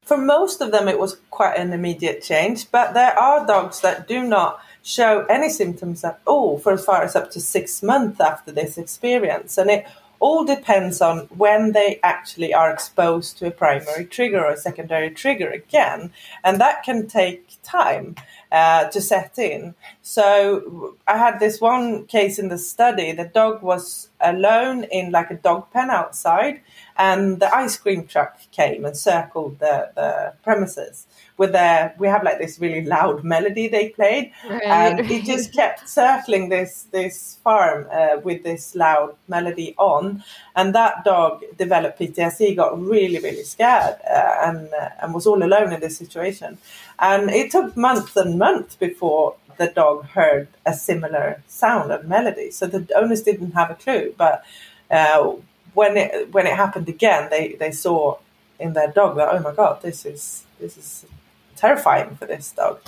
[0.05, 4.07] For most of them it was quite an immediate change, but there are dogs that
[4.07, 8.19] do not show any symptoms at all for as far as up to six months
[8.19, 9.57] after this experience.
[9.57, 9.87] And it
[10.19, 15.09] all depends on when they actually are exposed to a primary trigger or a secondary
[15.09, 16.11] trigger again.
[16.43, 18.15] And that can take time
[18.53, 19.73] uh, to set in.
[20.03, 23.11] So I had this one case in the study.
[23.11, 26.61] The dog was alone in like a dog pen outside,
[26.95, 32.23] and the ice cream truck came and circled the, the premises with their we have
[32.23, 34.61] like this really loud melody they played right.
[34.63, 40.23] and it just kept circling this this farm uh, with this loud melody on
[40.55, 45.41] and that dog developed PTSD got really really scared uh, and uh, and was all
[45.43, 46.57] alone in this situation
[46.99, 52.49] and it took months and months before the dog heard a similar sound and melody
[52.57, 54.35] so the owners didn't have a clue but
[54.97, 55.19] uh,
[55.73, 58.17] when it when it happened again they they saw
[58.59, 60.23] in their dog that oh my god this is
[60.59, 61.05] this is
[61.63, 62.79] terrifying for this dog.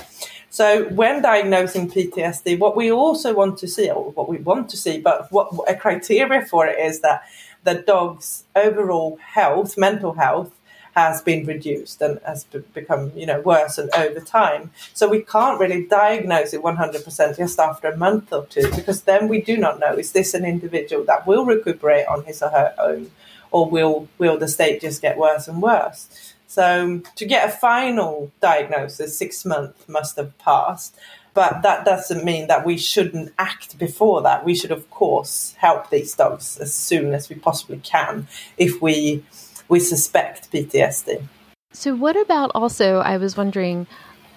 [0.49, 4.77] So when diagnosing PTSD, what we also want to see, or what we want to
[4.77, 7.23] see, but what a criteria for it is that
[7.63, 10.51] the dog's overall health, mental health,
[10.95, 14.71] has been reduced and has become, you know, worse and over time.
[14.93, 19.27] So we can't really diagnose it 100% just after a month or two because then
[19.27, 22.73] we do not know is this an individual that will recuperate on his or her
[22.77, 23.12] own
[23.51, 26.34] or will will the state just get worse and worse?
[26.47, 30.95] So um, to get a final diagnosis, six months must have passed.
[31.34, 34.45] But that doesn't mean that we shouldn't act before that.
[34.45, 39.25] We should, of course, help these dogs as soon as we possibly can if we
[39.69, 41.23] we suspect PTSD.
[41.71, 42.99] So, what about also?
[42.99, 43.88] I was wondering,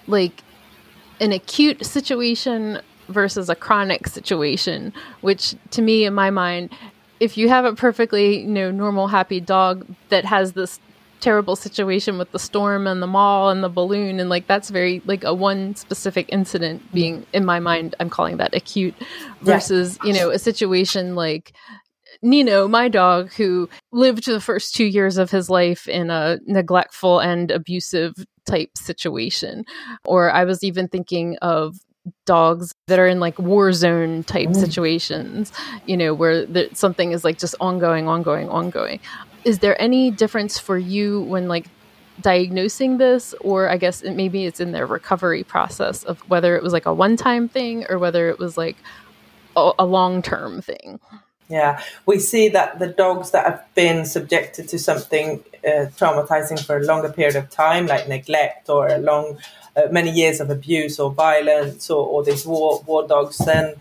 [0.07, 0.43] like,
[1.19, 6.69] an acute situation versus a chronic situation, which to me, in my mind,
[7.19, 10.79] if you have a perfectly you know normal happy dog that has this
[11.19, 15.01] terrible situation with the storm and the mall and the balloon and like that's very
[15.05, 18.95] like a one specific incident being in my mind i'm calling that acute
[19.41, 20.07] versus yeah.
[20.07, 21.51] you know a situation like
[22.23, 27.19] Neno, my dog, who lived the first two years of his life in a neglectful
[27.19, 28.13] and abusive
[28.45, 29.63] type situation.
[30.05, 31.77] Or I was even thinking of
[32.25, 34.55] dogs that are in like war zone type mm.
[34.55, 35.53] situations,
[35.85, 38.99] you know, where the, something is like just ongoing, ongoing, ongoing
[39.43, 41.67] is there any difference for you when like
[42.21, 46.63] diagnosing this or i guess it, maybe it's in their recovery process of whether it
[46.63, 48.75] was like a one-time thing or whether it was like
[49.55, 50.99] a, a long-term thing
[51.49, 56.77] yeah we see that the dogs that have been subjected to something uh, traumatizing for
[56.77, 59.37] a longer period of time like neglect or a long
[59.75, 63.75] uh, many years of abuse or violence or, or these war war dogs then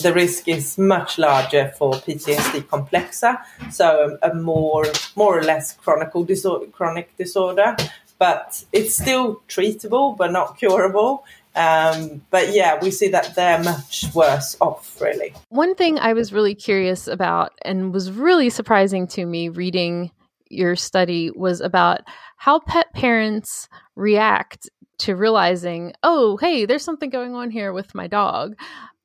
[0.00, 4.86] the risk is much larger for PTSD complexa, so a, a more
[5.16, 7.76] more or less chronic disorder, chronic disorder.
[8.18, 11.24] But it's still treatable, but not curable.
[11.54, 15.34] Um, but yeah, we see that they're much worse off, really.
[15.48, 20.10] One thing I was really curious about and was really surprising to me reading
[20.48, 22.00] your study was about
[22.36, 28.06] how pet parents react to realizing, oh, hey, there's something going on here with my
[28.06, 28.54] dog.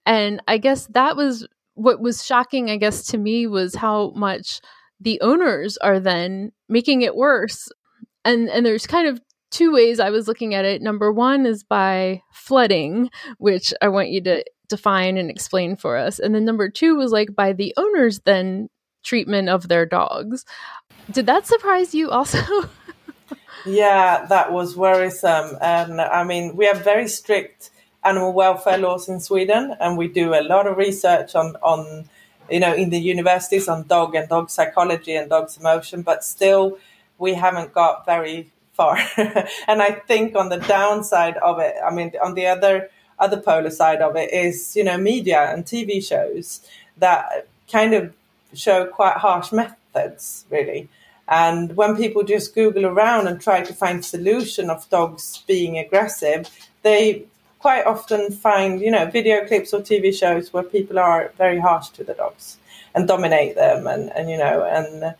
[0.06, 4.62] And I guess that was what was shocking, I guess, to me was how much
[5.00, 7.70] the owners are then making it worse.
[8.26, 9.22] And and there's kind of
[9.52, 10.82] two ways I was looking at it.
[10.82, 16.20] Number one is by flooding, which I want you to define and explain for us.
[16.20, 18.70] And then number two was like by the owners then
[19.04, 20.46] treatment of their dogs.
[21.12, 22.40] Did that surprise you also?
[23.66, 25.58] yeah, that was worrisome.
[25.62, 27.70] And I mean, we have very strict
[28.04, 32.10] animal welfare laws in Sweden, and we do a lot of research on, on
[32.50, 36.78] you know, in the universities on dog and dog psychology and dog's emotion, but still
[37.18, 38.98] we haven't got very far.
[39.68, 43.72] and I think on the downside of it, I mean, on the other other polar
[43.72, 46.62] side of it is, you know, media and TV shows
[46.98, 48.14] that kind of
[48.54, 50.88] show quite harsh methods, really.
[51.28, 56.50] And when people just Google around and try to find solution of dogs being aggressive,
[56.84, 57.26] they
[57.60, 61.90] quite often find, you know, video clips or TV shows where people are very harsh
[61.90, 62.58] to the dogs
[62.94, 65.16] and dominate them and, and you know, and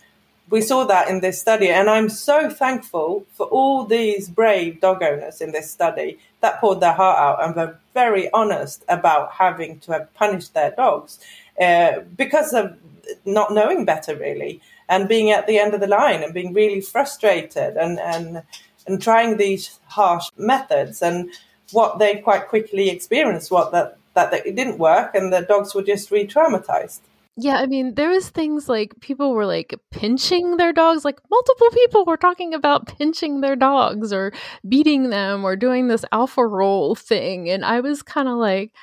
[0.50, 1.70] we saw that in this study.
[1.70, 6.80] And I'm so thankful for all these brave dog owners in this study that poured
[6.80, 11.20] their heart out and were very honest about having to have punished their dogs
[11.60, 12.78] uh, because of
[13.26, 16.82] not knowing better, really, and being at the end of the line and being really
[16.82, 18.44] frustrated and, and,
[18.86, 21.02] and trying these harsh methods.
[21.02, 21.30] And
[21.72, 25.84] what they quite quickly experienced what that, that it didn't work and the dogs were
[25.84, 27.00] just re-traumatized.
[27.40, 31.70] Yeah, I mean, there was things like people were like pinching their dogs, like multiple
[31.70, 34.34] people were talking about pinching their dogs or
[34.68, 37.48] beating them or doing this alpha roll thing.
[37.48, 38.74] And I was kind of like,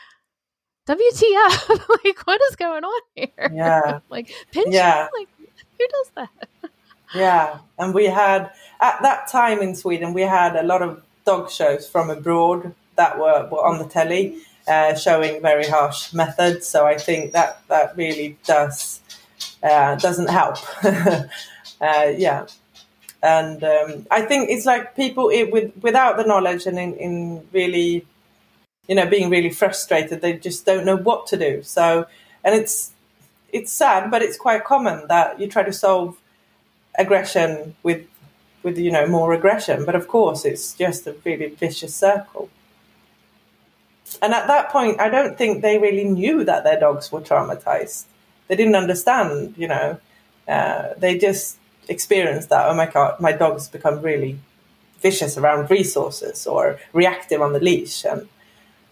[0.87, 1.69] WTF?
[2.05, 3.51] like, what is going on here?
[3.53, 4.01] Yeah.
[4.09, 4.73] like, pinching?
[4.73, 5.09] Yeah.
[5.19, 5.29] Like,
[5.79, 6.71] who does that?
[7.15, 7.59] yeah.
[7.79, 11.89] And we had, at that time in Sweden, we had a lot of dog shows
[11.89, 16.67] from abroad that were, were on the telly uh, showing very harsh methods.
[16.67, 19.01] So I think that that really does
[19.63, 20.59] uh, doesn't help.
[20.85, 21.27] uh,
[21.81, 22.47] yeah,
[23.23, 27.49] and um, I think it's like people it, with without the knowledge and in, in
[27.53, 28.07] really,
[28.87, 31.63] you know, being really frustrated, they just don't know what to do.
[31.63, 32.07] So
[32.45, 32.93] and it's
[33.53, 36.17] it's sad, but it's quite common that you try to solve
[36.99, 38.07] aggression with
[38.63, 42.51] with you know more aggression, but of course it's just a really vicious circle.
[44.23, 48.05] And at that point, I don't think they really knew that their dogs were traumatized.
[48.49, 49.99] They didn't understand, you know.
[50.47, 51.59] Uh, they just
[51.89, 54.39] experienced that, oh my God, my dog's become really
[55.01, 58.05] vicious around resources or reactive on the leash.
[58.05, 58.29] And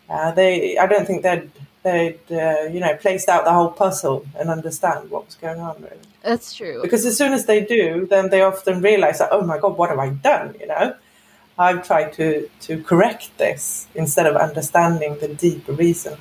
[0.08, 1.50] uh, they, I don't think they'd,
[1.82, 5.80] they'd uh, you know, placed out the whole puzzle and understand what was going on,
[5.82, 5.96] really.
[6.22, 6.80] That's true.
[6.82, 9.90] Because as soon as they do, then they often realize that, oh my God, what
[9.90, 10.94] have I done, you know?
[11.58, 16.18] I've tried to, to correct this instead of understanding the deeper reason.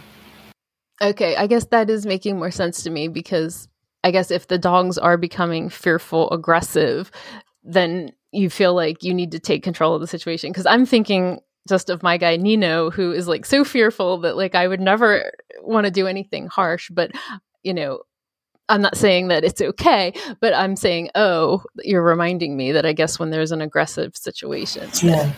[1.02, 3.68] Okay, I guess that is making more sense to me because
[4.04, 7.12] I guess if the dogs are becoming fearful, aggressive,
[7.64, 10.52] then you feel like you need to take control of the situation.
[10.52, 14.56] Because I'm thinking just of my guy Neno, who is like so fearful that like
[14.56, 17.12] I would never want to do anything harsh, but
[17.64, 18.02] you know,
[18.72, 22.94] I'm not saying that it's okay, but I'm saying, oh, you're reminding me that I
[22.94, 25.34] guess when there's an aggressive situation, yeah.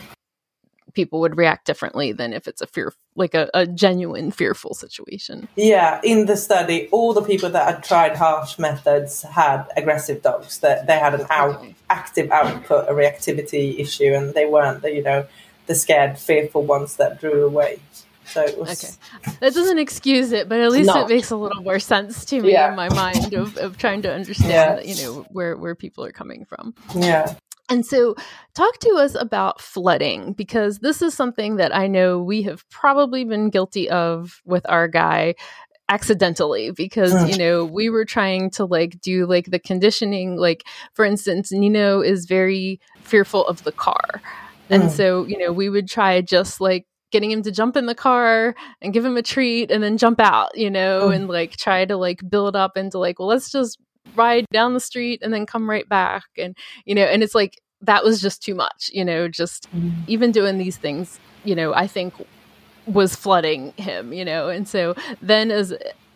[0.93, 5.47] people would react differently than if it's a fear, like a, a, genuine fearful situation.
[5.55, 10.59] Yeah, in the study, all the people that had tried harsh methods had aggressive dogs.
[10.59, 11.73] That they had an out, okay.
[11.89, 15.25] active output, a reactivity issue, and they weren't the you know
[15.65, 17.79] the scared, fearful ones that drew away.
[18.25, 19.33] So it was okay.
[19.39, 22.53] That doesn't excuse it, but at least it makes a little more sense to me
[22.53, 22.69] yeah.
[22.69, 24.81] in my mind of, of trying to understand, yeah.
[24.81, 26.73] you know, where where people are coming from.
[26.95, 27.35] Yeah.
[27.69, 28.15] And so,
[28.53, 33.23] talk to us about flooding because this is something that I know we have probably
[33.23, 35.35] been guilty of with our guy
[35.89, 40.63] accidentally because you know we were trying to like do like the conditioning like
[40.93, 44.21] for instance Neno is very fearful of the car
[44.69, 44.89] and mm.
[44.89, 48.55] so you know we would try just like getting him to jump in the car
[48.81, 51.09] and give him a treat and then jump out, you know, oh.
[51.09, 53.77] and like try to like build up into like, well, let's just
[54.15, 56.25] ride down the street and then come right back.
[56.37, 59.93] And, you know, and it's like, that was just too much, you know, just mm.
[60.07, 62.13] even doing these things, you know, I think
[62.87, 64.49] was flooding him, you know.
[64.49, 65.73] And so then as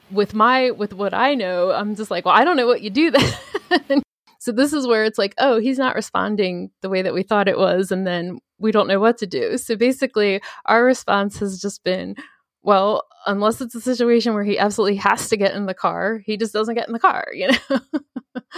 [0.09, 2.89] with my with what I know, I'm just like, well, I don't know what you
[2.89, 4.01] do then.
[4.47, 7.49] so this is where it's like, oh, he's not responding the way that we thought
[7.49, 9.57] it was, and then we don't know what to do.
[9.57, 12.15] So basically, our response has just been,
[12.61, 16.37] well, unless it's a situation where he absolutely has to get in the car, he
[16.37, 17.79] just doesn't get in the car, you know.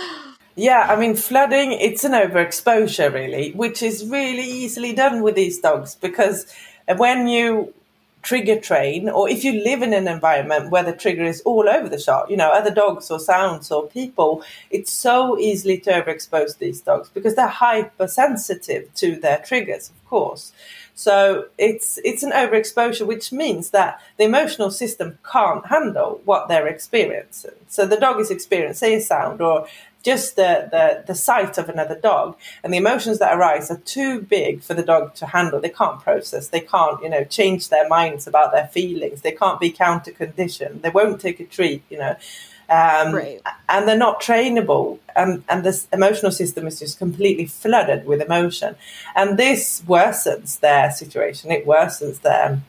[0.55, 5.57] Yeah, I mean, flooding, it's an overexposure, really, which is really easily done with these
[5.59, 6.53] dogs because
[6.97, 7.73] when you
[8.21, 11.87] trigger train, or if you live in an environment where the trigger is all over
[11.87, 16.57] the shop, you know, other dogs or sounds or people, it's so easily to overexpose
[16.57, 20.51] these dogs because they're hypersensitive to their triggers, of course.
[20.95, 26.67] So it's it's an overexposure, which means that the emotional system can't handle what they're
[26.67, 27.55] experiencing.
[27.69, 29.65] So the dog is experiencing a sound or
[30.03, 34.21] just the, the, the sight of another dog and the emotions that arise are too
[34.21, 35.59] big for the dog to handle.
[35.59, 36.47] They can't process.
[36.47, 39.21] They can't, you know, change their minds about their feelings.
[39.21, 40.81] They can't be counter conditioned.
[40.81, 42.15] They won't take a treat, you know.
[42.69, 43.41] Um, right.
[43.67, 44.99] And they're not trainable.
[45.15, 48.75] And, and this emotional system is just completely flooded with emotion.
[49.15, 51.51] And this worsens their situation.
[51.51, 52.61] It worsens their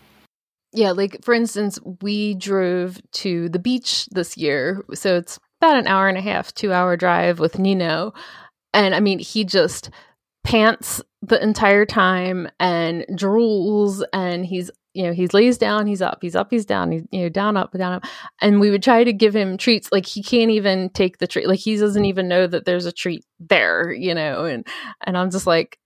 [0.72, 4.84] yeah, like for instance, we drove to the beach this year.
[4.94, 8.14] So it's about an hour and a half, two hour drive with Neno.
[8.72, 9.90] And I mean, he just
[10.44, 16.18] pants the entire time and drools and he's you know he's lays down he's up
[16.22, 18.04] he's up he's down he's you know down up down up.
[18.40, 19.92] And we would try to give him treats.
[19.92, 21.46] Like he can't even take the treat.
[21.46, 24.46] Like he doesn't even know that there's a treat there you know?
[24.46, 24.66] And
[25.06, 25.78] and i'm just like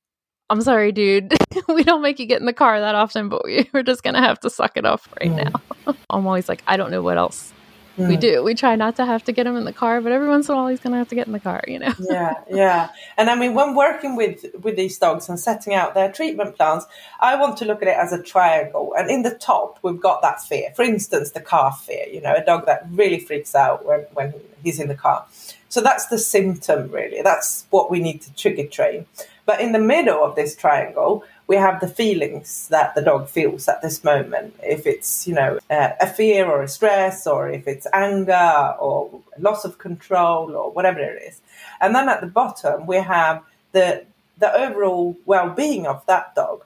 [0.50, 1.34] i'm sorry dude.
[1.68, 4.20] We don't make you get in the car that often but we, we're just gonna
[4.20, 5.52] have to suck it up right now.
[6.10, 7.52] I'm always like i don't know what else
[7.98, 8.08] Mm.
[8.08, 8.42] We do.
[8.42, 10.54] We try not to have to get him in the car, but every once in
[10.54, 11.94] a while he's going to have to get in the car, you know.
[12.00, 12.90] yeah, yeah.
[13.16, 16.84] And I mean, when working with with these dogs and setting out their treatment plans,
[17.20, 18.94] I want to look at it as a triangle.
[18.98, 20.72] And in the top, we've got that fear.
[20.74, 22.06] For instance, the car fear.
[22.06, 25.26] You know, a dog that really freaks out when when he's in the car.
[25.68, 27.22] So that's the symptom, really.
[27.22, 29.06] That's what we need to trigger train.
[29.46, 33.68] But in the middle of this triangle, we have the feelings that the dog feels
[33.68, 34.54] at this moment.
[34.62, 39.20] If it's, you know, uh, a fear or a stress, or if it's anger or
[39.38, 41.40] loss of control or whatever it is.
[41.80, 43.42] And then at the bottom, we have
[43.72, 44.04] the,
[44.38, 46.64] the overall well being of that dog.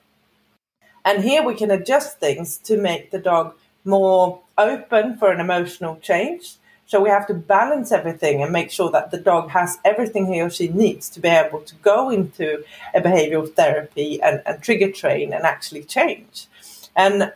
[1.04, 3.54] And here we can adjust things to make the dog
[3.84, 6.56] more open for an emotional change
[6.89, 10.41] so we have to balance everything and make sure that the dog has everything he
[10.41, 12.64] or she needs to be able to go into
[12.95, 16.47] a behavioral therapy and, and trigger train and actually change.
[16.97, 17.34] And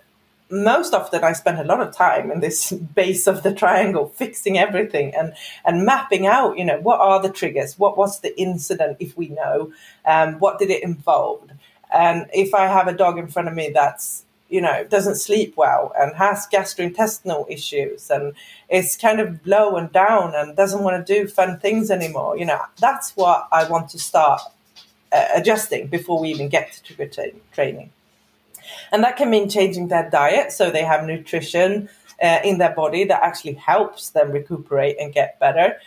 [0.48, 4.56] most often I spend a lot of time in this base of the triangle fixing
[4.56, 5.34] everything and
[5.66, 7.78] and mapping out you know what are the triggers?
[7.78, 9.70] What was the incident if we know?
[10.06, 11.50] Um, what did it involve?
[11.94, 15.54] And if I have a dog in front of me that's you know, doesn't sleep
[15.56, 18.34] well and has gastrointestinal issues and
[18.68, 22.36] is kind of low and down and doesn't want to do fun things anymore.
[22.36, 24.42] You know, that's what I want to start
[25.10, 27.92] uh, adjusting before we even get to trigger tra- training.
[28.92, 31.88] And that can mean changing their diet so they have nutrition
[32.22, 35.78] uh, in their body that actually helps them recuperate and get better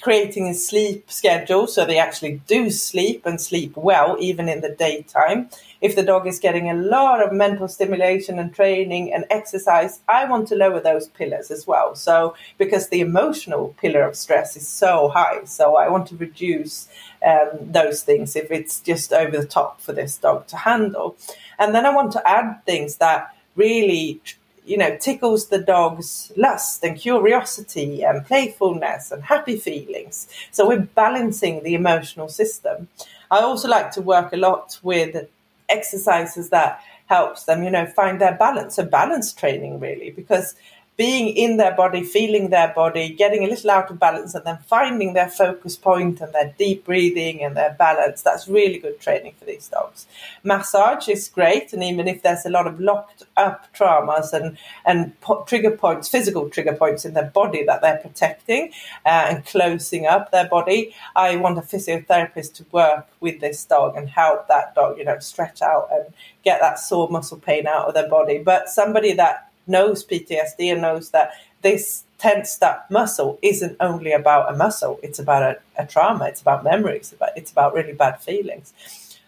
[0.00, 4.70] creating a sleep schedule so they actually do sleep and sleep well, even in the
[4.70, 5.48] daytime.
[5.80, 10.24] If the dog is getting a lot of mental stimulation and training and exercise, I
[10.24, 11.94] want to lower those pillars as well.
[11.94, 16.88] So, because the emotional pillar of stress is so high, so I want to reduce
[17.24, 21.16] um, those things if it's just over the top for this dog to handle.
[21.58, 24.20] And then I want to add things that really
[24.68, 30.28] you know, tickles the dog's lust and curiosity and playfulness and happy feelings.
[30.50, 32.88] So we're balancing the emotional system.
[33.30, 35.28] I also like to work a lot with
[35.68, 38.76] exercises that helps them, you know, find their balance.
[38.76, 40.54] So balance training really, because
[40.98, 44.58] being in their body, feeling their body, getting a little out of balance, and then
[44.66, 48.20] finding their focus point and their deep breathing and their balance.
[48.20, 50.08] That's really good training for these dogs.
[50.42, 55.18] Massage is great, and even if there's a lot of locked up traumas and and
[55.20, 58.72] po- trigger points, physical trigger points in their body that they're protecting
[59.06, 63.96] uh, and closing up their body, I want a physiotherapist to work with this dog
[63.96, 67.86] and help that dog, you know, stretch out and get that sore muscle pain out
[67.86, 68.38] of their body.
[68.38, 74.52] But somebody that knows PTSD and knows that this tensed up muscle isn't only about
[74.52, 78.20] a muscle, it's about a, a trauma, it's about memories, about, it's about really bad
[78.20, 78.72] feelings.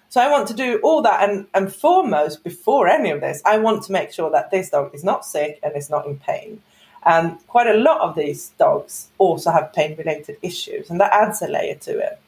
[0.09, 3.59] So I want to do all that, and, and foremost, before any of this, I
[3.59, 6.62] want to make sure that this dog is not sick and is not in pain.
[7.05, 11.41] And quite a lot of these dogs also have pain related issues, and that adds
[11.43, 12.20] a layer to it.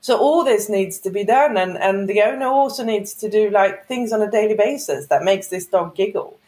[0.00, 3.50] So all this needs to be done, and, and the owner also needs to do
[3.50, 6.38] like things on a daily basis that makes this dog giggle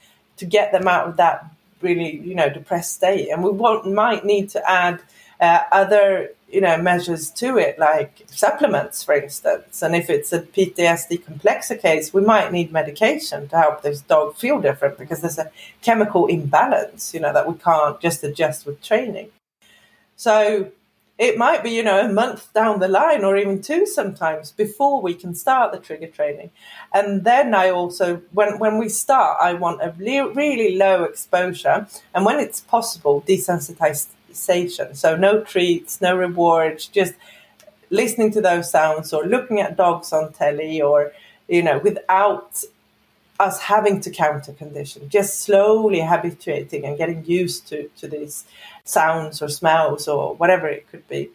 [0.41, 1.45] to get them out of that
[1.80, 3.28] really, you know, depressed state.
[3.30, 5.01] And we want, might need to add
[5.41, 9.82] uh, other, you know, measures to it, like supplements, for instance.
[9.82, 14.36] And if it's a PTSD complexa case, we might need medication to help this dog
[14.36, 15.51] feel different because there's a
[15.82, 19.30] chemical imbalance, you know, that we can't just adjust with training.
[20.16, 20.70] So
[21.21, 25.03] it might be, you know, a month down the line or even two sometimes before
[25.03, 26.51] we can start the trigger training.
[26.95, 31.87] And then I also, when, when we start, I want a le- really low exposure.
[32.14, 34.97] And when it's possible, desensitization.
[34.97, 37.12] So no treats, no rewards, just
[37.91, 41.12] listening to those sounds or looking at dogs on telly or,
[41.49, 42.64] you know, without
[43.41, 48.45] us having to counter condition, just slowly habituating and getting used to, to these
[48.84, 51.30] sounds or smells or whatever it could be.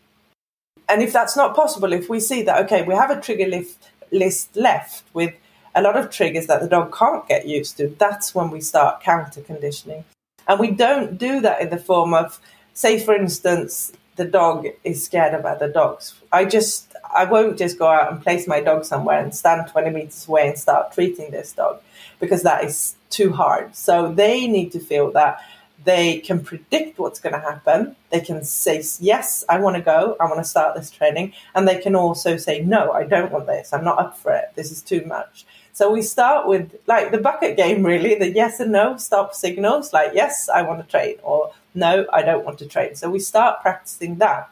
[0.87, 3.89] And if that's not possible, if we see that, okay, we have a trigger list,
[4.11, 5.33] list left with
[5.73, 9.01] a lot of triggers that the dog can't get used to, that's when we start
[9.01, 10.05] counter conditioning.
[10.47, 12.39] And we don't do that in the form of,
[12.73, 16.13] say, for instance, the dog is scared of other dogs.
[16.31, 19.89] I just, I won't just go out and place my dog somewhere and stand 20
[19.89, 21.81] meters away and start treating this dog
[22.19, 23.75] because that is too hard.
[23.75, 25.41] So they need to feel that
[25.85, 27.95] they can predict what's going to happen.
[28.09, 30.17] They can say, Yes, I want to go.
[30.19, 31.33] I want to start this training.
[31.53, 33.71] And they can also say, No, I don't want this.
[33.71, 34.51] I'm not up for it.
[34.55, 35.45] This is too much.
[35.73, 39.93] So we start with like the bucket game, really the yes and no stop signals,
[39.93, 42.95] like, Yes, I want to train, or No, I don't want to train.
[42.95, 44.49] So we start practicing that.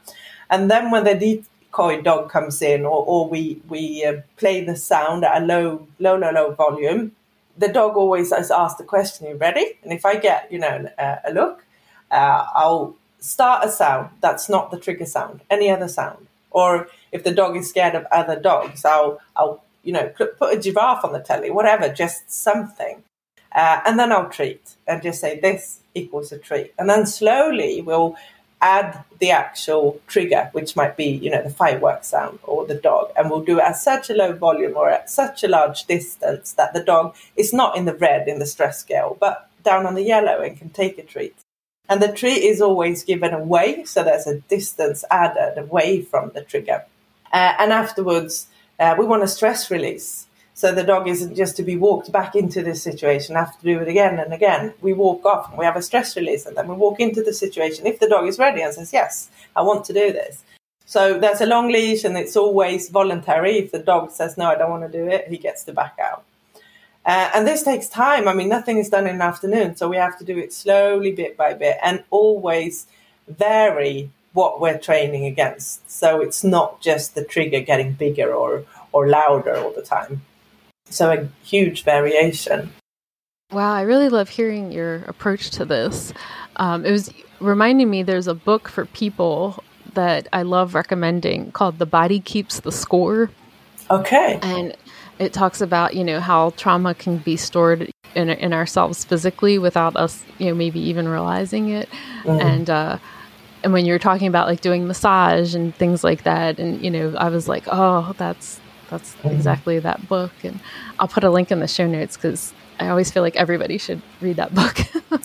[0.49, 4.75] And then when the decoy dog comes in, or, or we, we uh, play the
[4.75, 7.13] sound at a low, low, low, low volume,
[7.57, 10.89] the dog always has asked the question, "You ready?" And if I get you know
[10.97, 11.65] a, a look,
[12.11, 16.27] uh, I'll start a sound that's not the trigger sound, any other sound.
[16.51, 20.59] Or if the dog is scared of other dogs, I'll I'll you know put, a
[20.59, 23.03] giraffe on the telly, whatever, just something,
[23.53, 27.81] uh, and then I'll treat and just say this equals a treat, and then slowly
[27.81, 28.15] we'll
[28.63, 33.11] add the actual trigger, which might be, you know, the fireworks sound or the dog,
[33.17, 36.53] and we'll do it at such a low volume or at such a large distance
[36.53, 39.95] that the dog is not in the red in the stress scale, but down on
[39.95, 41.35] the yellow and can take a treat.
[41.89, 46.41] And the treat is always given away, so there's a distance added away from the
[46.41, 46.85] trigger.
[47.31, 48.47] Uh, and afterwards,
[48.79, 50.27] uh, we want a stress release.
[50.55, 53.79] So the dog isn't just to be walked back into this situation, have to do
[53.79, 54.73] it again and again.
[54.81, 57.33] We walk off and we have a stress release and then we walk into the
[57.33, 57.87] situation.
[57.87, 60.43] If the dog is ready and says, Yes, I want to do this.
[60.85, 63.57] So there's a long leash and it's always voluntary.
[63.57, 65.97] If the dog says, No, I don't want to do it, he gets to back
[65.99, 66.23] out.
[67.05, 68.27] Uh, and this takes time.
[68.27, 69.75] I mean, nothing is done in an afternoon.
[69.75, 72.87] So we have to do it slowly, bit by bit, and always
[73.27, 75.89] vary what we're training against.
[75.89, 80.21] So it's not just the trigger getting bigger or, or louder all the time.
[80.93, 82.71] So a huge variation.
[83.51, 86.13] Wow, I really love hearing your approach to this.
[86.55, 89.63] Um, it was reminding me there's a book for people
[89.95, 93.29] that I love recommending called The Body Keeps the Score.
[93.91, 94.39] Okay.
[94.41, 94.75] And
[95.19, 99.95] it talks about, you know, how trauma can be stored in, in ourselves physically without
[99.95, 101.89] us, you know, maybe even realizing it.
[102.23, 102.41] Mm.
[102.41, 102.97] And, uh,
[103.63, 107.15] and when you're talking about like doing massage and things like that, and, you know,
[107.15, 108.59] I was like, oh, that's,
[108.93, 110.31] that's exactly that book.
[110.43, 110.59] And
[110.99, 114.01] I'll put a link in the show notes because I always feel like everybody should
[114.21, 114.77] read that book.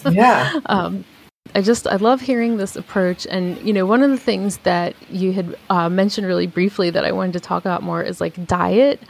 [0.11, 0.59] yeah.
[0.67, 1.05] Um,
[1.55, 4.95] I just I love hearing this approach, and you know, one of the things that
[5.11, 8.47] you had uh, mentioned really briefly that I wanted to talk about more is like
[8.47, 9.01] diet,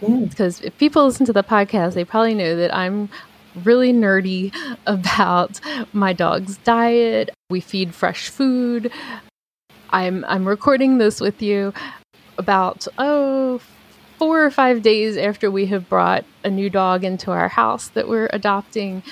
[0.00, 0.64] because mm.
[0.64, 3.10] if people listen to the podcast, they probably know that I'm
[3.64, 4.54] really nerdy
[4.86, 5.60] about
[5.92, 7.30] my dog's diet.
[7.50, 8.90] We feed fresh food.
[9.90, 11.72] I'm I'm recording this with you
[12.38, 13.60] about oh
[14.18, 18.08] four or five days after we have brought a new dog into our house that
[18.08, 19.02] we're adopting.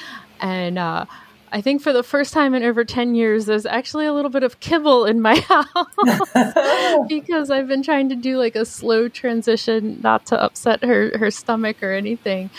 [0.41, 1.07] And uh,
[1.53, 4.43] I think for the first time in over 10 years, there's actually a little bit
[4.43, 10.01] of kibble in my house because I've been trying to do like a slow transition,
[10.03, 12.51] not to upset her, her stomach or anything.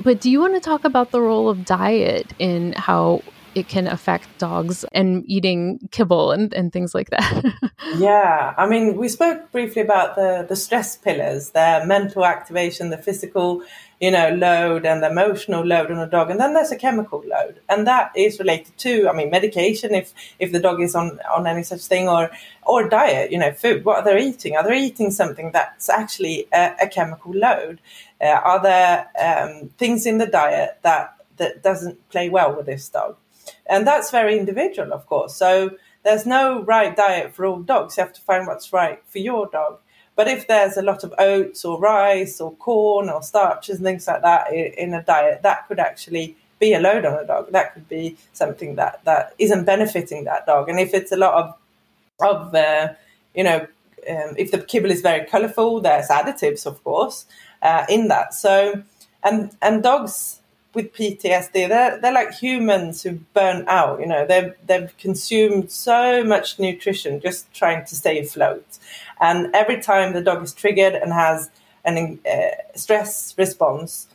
[0.00, 3.22] But do you want to talk about the role of diet in how
[3.54, 7.44] it can affect dogs and eating kibble and, and things like that.
[7.96, 12.98] yeah, I mean, we spoke briefly about the, the stress pillars, the mental activation, the
[12.98, 13.62] physical,
[14.00, 16.30] you know, load and the emotional load on a dog.
[16.30, 17.60] And then there's a chemical load.
[17.68, 21.46] And that is related to, I mean, medication, if, if the dog is on, on
[21.46, 22.30] any such thing, or,
[22.62, 23.84] or diet, you know, food.
[23.84, 24.56] What are they eating?
[24.56, 27.80] Are they eating something that's actually a, a chemical load?
[28.20, 32.88] Uh, are there um, things in the diet that, that doesn't play well with this
[32.88, 33.16] dog?
[33.66, 35.34] And that's very individual, of course.
[35.36, 37.96] So there's no right diet for all dogs.
[37.96, 39.78] You have to find what's right for your dog.
[40.16, 44.06] But if there's a lot of oats or rice or corn or starches and things
[44.06, 47.50] like that in a diet, that could actually be a load on a dog.
[47.50, 50.68] That could be something that, that isn't benefiting that dog.
[50.68, 51.54] And if it's a lot of,
[52.20, 52.92] of uh,
[53.34, 53.66] you know,
[54.08, 57.26] um, if the kibble is very colourful, there's additives, of course,
[57.62, 58.34] uh, in that.
[58.34, 58.82] So,
[59.22, 60.40] and and dogs
[60.74, 64.00] with PTSD, they're they're like humans who burn out.
[64.00, 68.78] You know, they've they've consumed so much nutrition just trying to stay afloat,
[69.20, 71.50] and every time the dog is triggered and has
[71.84, 74.08] an uh, stress response,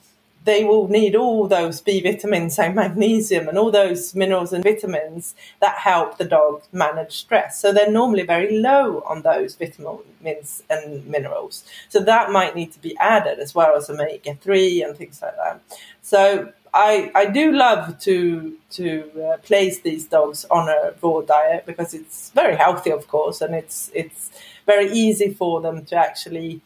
[0.45, 5.35] they will need all those B vitamins and magnesium and all those minerals and vitamins
[5.59, 7.59] that help the dog manage stress.
[7.59, 11.63] So they're normally very low on those vitamins and minerals.
[11.89, 15.35] So that might need to be added as well as omega 3 and things like
[15.35, 15.61] that.
[16.01, 21.65] So I, I do love to to uh, place these dogs on a raw diet
[21.65, 24.31] because it's very healthy, of course, and it's it's
[24.65, 26.61] very easy for them to actually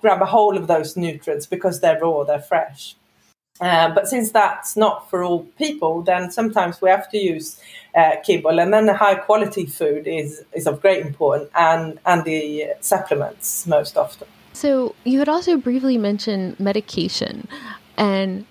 [0.00, 2.96] grab a hold of those nutrients because they're raw, they're fresh.
[3.60, 7.60] Uh, but since that's not for all people, then sometimes we have to use
[7.94, 12.24] uh, kibble, and then the high quality food is is of great importance, and and
[12.24, 14.28] the supplements most often.
[14.52, 17.48] So you had also briefly mentioned medication,
[17.96, 18.44] and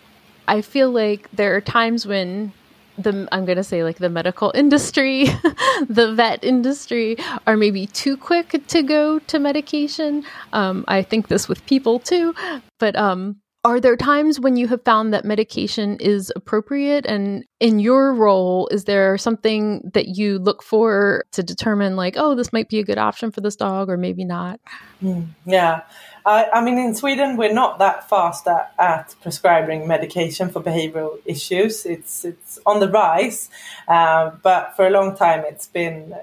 [0.48, 2.54] I feel like there are times when
[2.98, 5.26] the I'm going to say like the medical industry,
[5.90, 10.24] the vet industry are maybe too quick to go to medication.
[10.54, 12.34] Um, I think this with people too,
[12.80, 17.04] but um, are there times when you have found that medication is appropriate?
[17.08, 22.36] And in your role, is there something that you look for to determine, like, oh,
[22.36, 24.60] this might be a good option for this dog, or maybe not?
[25.04, 25.82] Mm, yeah.
[26.26, 31.20] I, I, mean, in Sweden, we're not that fast at, at, prescribing medication for behavioral
[31.26, 31.86] issues.
[31.86, 33.50] It's it's on the rise,
[33.88, 36.18] uh, but for a long time, it's been uh,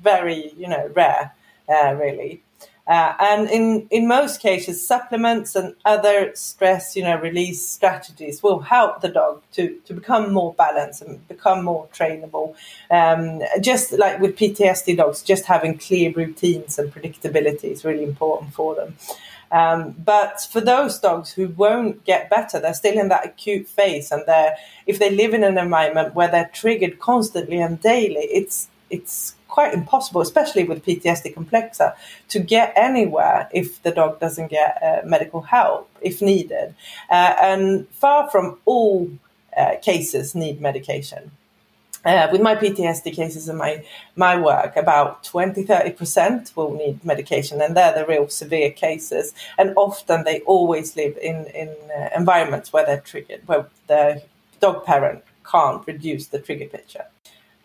[0.00, 1.32] very, you know, rare,
[1.68, 2.42] uh, really.
[2.90, 8.58] Uh, and in, in most cases, supplements and other stress, you know, release strategies will
[8.58, 12.52] help the dog to, to become more balanced and become more trainable.
[12.90, 18.54] Um, just like with PTSD dogs, just having clear routines and predictability is really important
[18.54, 18.96] for them.
[19.52, 24.12] Um, but for those dogs who won't get better, they're still in that acute phase,
[24.12, 28.68] and they're if they live in an environment where they're triggered constantly and daily, it's
[28.90, 31.94] it's quite impossible, especially with PTSD complexa,
[32.28, 36.74] to get anywhere if the dog doesn't get uh, medical help if needed.
[37.10, 39.10] Uh, and far from all
[39.56, 41.32] uh, cases need medication.
[42.02, 43.84] Uh, with my PTSD cases and my,
[44.16, 49.34] my work, about 20 30% will need medication, and they're the real severe cases.
[49.58, 54.22] And often they always live in, in uh, environments where they're triggered, where the
[54.60, 57.04] dog parent can't reduce the trigger picture.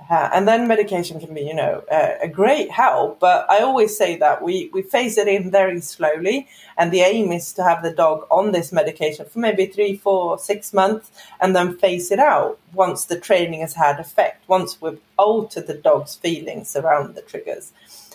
[0.09, 3.19] And then medication can be, you know, a, a, great help.
[3.19, 6.47] But I always say that we, we phase it in very slowly.
[6.77, 10.37] And the aim is to have the dog on this medication for maybe three, four,
[10.37, 14.99] six months and then phase it out once the training has had effect, once we've
[15.17, 17.71] altered the dog's feelings around the triggers.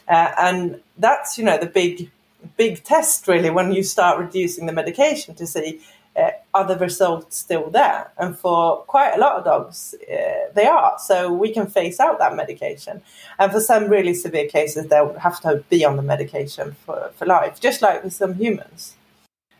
[0.07, 2.11] Uh, and that's, you know, the big,
[2.57, 5.81] big test really when you start reducing the medication to see
[6.17, 8.11] uh, are the results still there?
[8.19, 10.97] And for quite a lot of dogs, uh, they are.
[10.99, 13.03] So we can phase out that medication.
[13.39, 17.27] And for some really severe cases, they'll have to be on the medication for, for
[17.27, 18.97] life, just like with some humans.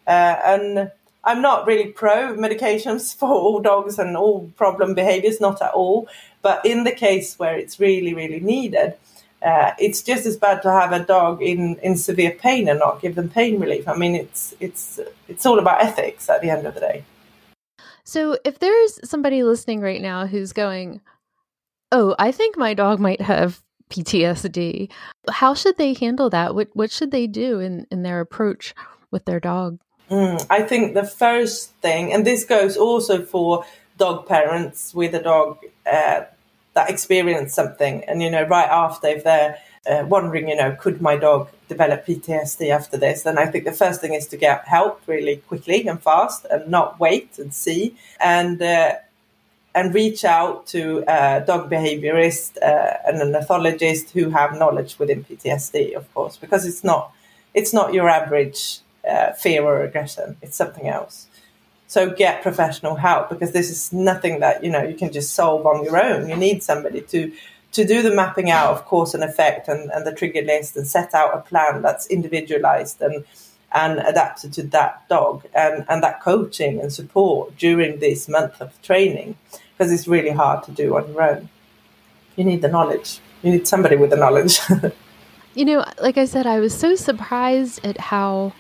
[0.07, 0.91] Uh, and
[1.23, 6.09] I'm not really pro medications for all dogs and all problem behaviors, not at all.
[6.43, 8.95] But in the case where it's really, really needed,
[9.43, 13.01] uh, it's just as bad to have a dog in, in severe pain and not
[13.01, 13.89] give them pain relief.
[13.89, 17.05] I mean, it's it's it's all about ethics at the end of the day.
[18.05, 21.01] So, if there's somebody listening right now who's going,
[21.91, 24.91] "Oh, I think my dog might have PTSD,"
[25.31, 26.55] how should they handle that?
[26.55, 28.75] What what should they do in in their approach
[29.11, 29.79] with their dog?
[30.11, 33.65] Mm, I think the first thing, and this goes also for
[33.97, 35.59] dog parents with a dog.
[35.87, 36.23] Uh,
[36.75, 38.05] that experience something.
[38.05, 39.59] And you know right after if they're
[39.91, 43.73] uh, wondering you know could my dog develop PTSD after this then I think the
[43.73, 47.97] first thing is to get help really quickly and fast and not wait and see.
[48.21, 48.95] And uh,
[49.73, 55.25] and reach out to a dog behaviorist uh, and an ethologist who have knowledge within
[55.25, 57.13] PTSD of course because it's not
[57.55, 60.37] it's not your average uh, fear or aggression.
[60.43, 61.27] It's something else
[61.91, 65.67] so get professional help because this is nothing that you know you can just solve
[65.67, 66.29] on your own.
[66.29, 67.33] You need somebody to
[67.73, 70.87] to do the mapping out of cause and effect and, and the trigger list and
[70.87, 73.25] set out a plan that's individualized and
[73.73, 78.81] and adapted to that dog and, and that coaching and support during this month of
[78.83, 79.37] training
[79.73, 81.49] because it's really hard to do on your own.
[82.37, 83.19] You need the knowledge.
[83.43, 84.61] You need somebody with the knowledge.
[85.55, 88.53] you know, like I said, I was so surprised at how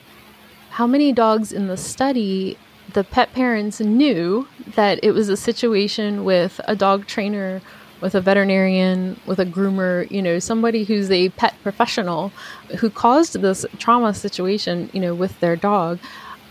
[0.70, 2.58] how many dogs in the study
[2.92, 7.60] the pet parents knew that it was a situation with a dog trainer,
[8.00, 12.32] with a veterinarian, with a groomer, you know, somebody who's a pet professional
[12.78, 15.98] who caused this trauma situation, you know, with their dog.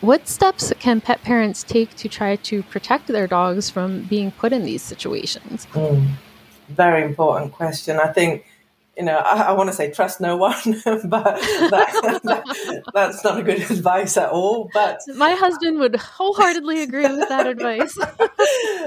[0.01, 4.53] What steps can pet parents take to try to protect their dogs from being put
[4.53, 5.67] in these situations?
[5.73, 6.07] Mm,
[6.69, 7.99] very important question.
[7.99, 8.45] I think
[8.99, 10.53] you know, I, I, want to say trust no one,
[10.85, 14.69] but that, that, that's not a good advice at all.
[14.73, 17.97] But my husband would wholeheartedly agree with that advice.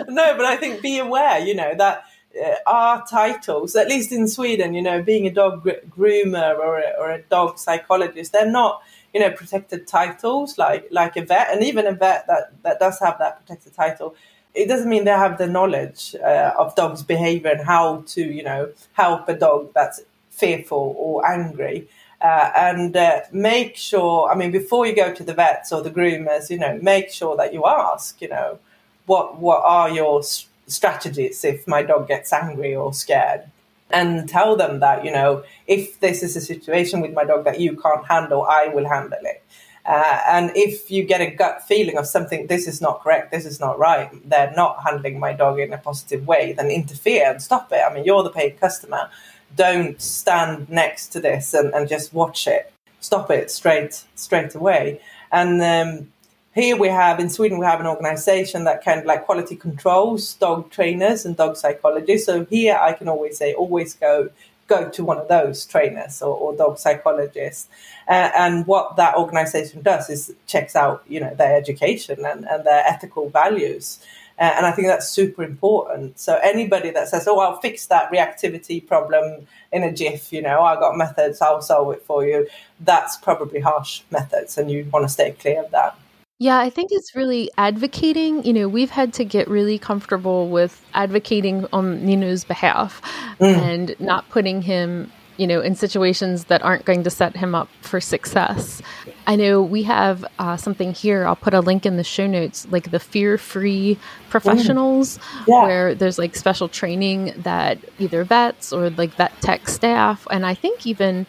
[0.08, 2.04] no, but I think be aware, you know, that
[2.38, 6.92] uh, our titles, at least in Sweden, you know, being a dog groomer or a,
[6.98, 8.82] or a dog psychologist, they're not,
[9.14, 12.98] you know, protected titles like like a vet, and even a vet that that does
[13.00, 14.14] have that protected title
[14.54, 18.42] it doesn't mean they have the knowledge uh, of dogs' behavior and how to, you
[18.42, 20.00] know, help a dog that's
[20.30, 21.88] fearful or angry.
[22.20, 25.90] Uh, and uh, make sure, I mean, before you go to the vets or the
[25.90, 28.58] groomers, you know, make sure that you ask, you know,
[29.06, 30.22] what what are your
[30.68, 33.42] strategies if my dog gets angry or scared,
[33.90, 37.58] and tell them that, you know, if this is a situation with my dog that
[37.58, 39.42] you can't handle, I will handle it.
[39.84, 43.44] Uh, and if you get a gut feeling of something, this is not correct, this
[43.44, 47.42] is not right, they're not handling my dog in a positive way, then interfere and
[47.42, 47.82] stop it.
[47.84, 49.10] I mean, you're the paid customer.
[49.56, 52.72] Don't stand next to this and, and just watch it.
[53.00, 55.00] Stop it straight straight away.
[55.32, 56.12] And um,
[56.54, 60.34] here we have in Sweden we have an organization that kind of like quality controls
[60.34, 62.26] dog trainers and dog psychologists.
[62.26, 64.30] So here I can always say always go
[64.66, 67.68] go to one of those trainers or, or dog psychologists.
[68.08, 72.64] Uh, and what that organization does is checks out, you know, their education and, and
[72.64, 73.98] their ethical values.
[74.38, 76.18] Uh, and I think that's super important.
[76.18, 80.62] So anybody that says, "Oh, I'll fix that reactivity problem in a jiff," you know,
[80.62, 82.48] I got methods, I'll solve it for you.
[82.80, 85.96] That's probably harsh methods, and you want to stay clear of that.
[86.42, 88.42] Yeah, I think it's really advocating.
[88.42, 93.00] You know, we've had to get really comfortable with advocating on Neno's behalf
[93.38, 93.56] mm.
[93.56, 97.68] and not putting him, you know, in situations that aren't going to set him up
[97.80, 98.82] for success.
[99.28, 101.24] I know we have uh, something here.
[101.28, 103.96] I'll put a link in the show notes, like the fear free
[104.28, 105.44] professionals, mm.
[105.46, 105.62] yeah.
[105.62, 110.54] where there's like special training that either vets or like vet tech staff, and I
[110.54, 111.24] think even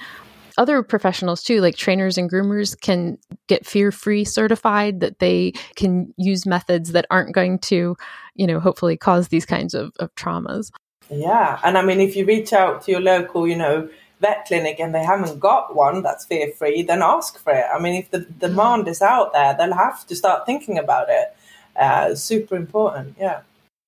[0.58, 6.14] other professionals too, like trainers and groomers, can get fear free certified that they can
[6.18, 7.96] use methods that aren't going to,
[8.36, 10.72] you know, hopefully cause these kinds of, of traumas.
[11.10, 11.60] Yeah.
[11.64, 13.90] And I mean, if you reach out to your local, you know,
[14.22, 17.66] vet clinic and they haven't got one that's fear free, then ask for it.
[17.74, 21.36] I mean, if the demand is out there, they'll have to start thinking about it.
[21.76, 23.16] Uh, super important.
[23.20, 23.42] Yeah.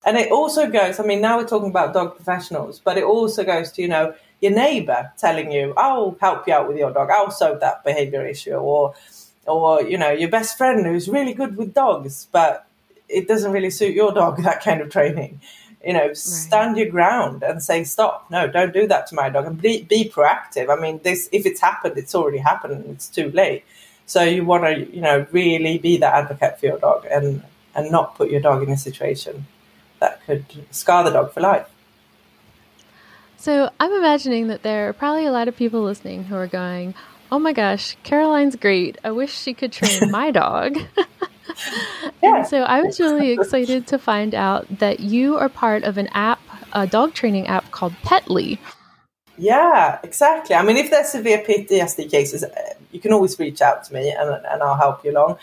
[0.04, 3.44] And it also goes, I mean, now we're talking about dog professionals, but it also
[3.44, 4.14] goes to, you know,
[4.46, 8.26] your neighbor telling you, I'll help you out with your dog, I'll solve that behavior
[8.26, 8.94] issue, or
[9.46, 12.66] or you know, your best friend who's really good with dogs, but
[13.08, 15.40] it doesn't really suit your dog, that kind of training.
[15.84, 16.16] You know, right.
[16.16, 19.82] stand your ground and say, stop, no, don't do that to my dog and be,
[19.82, 20.76] be proactive.
[20.76, 23.64] I mean, this if it's happened, it's already happened and it's too late.
[24.06, 27.42] So you want to, you know, really be that advocate for your dog and
[27.74, 29.46] and not put your dog in a situation
[30.00, 31.68] that could scar the dog for life.
[33.36, 36.94] So I'm imagining that there are probably a lot of people listening who are going,
[37.30, 38.98] "Oh my gosh, Caroline's great.
[39.04, 40.78] I wish she could train my dog."
[42.22, 42.42] yeah.
[42.42, 46.40] So I was really excited to find out that you are part of an app,
[46.72, 48.58] a dog training app called Petli.
[49.38, 50.56] Yeah, exactly.
[50.56, 54.10] I mean, if there's severe PTSD cases, uh, you can always reach out to me
[54.10, 55.38] and, and I'll help you along.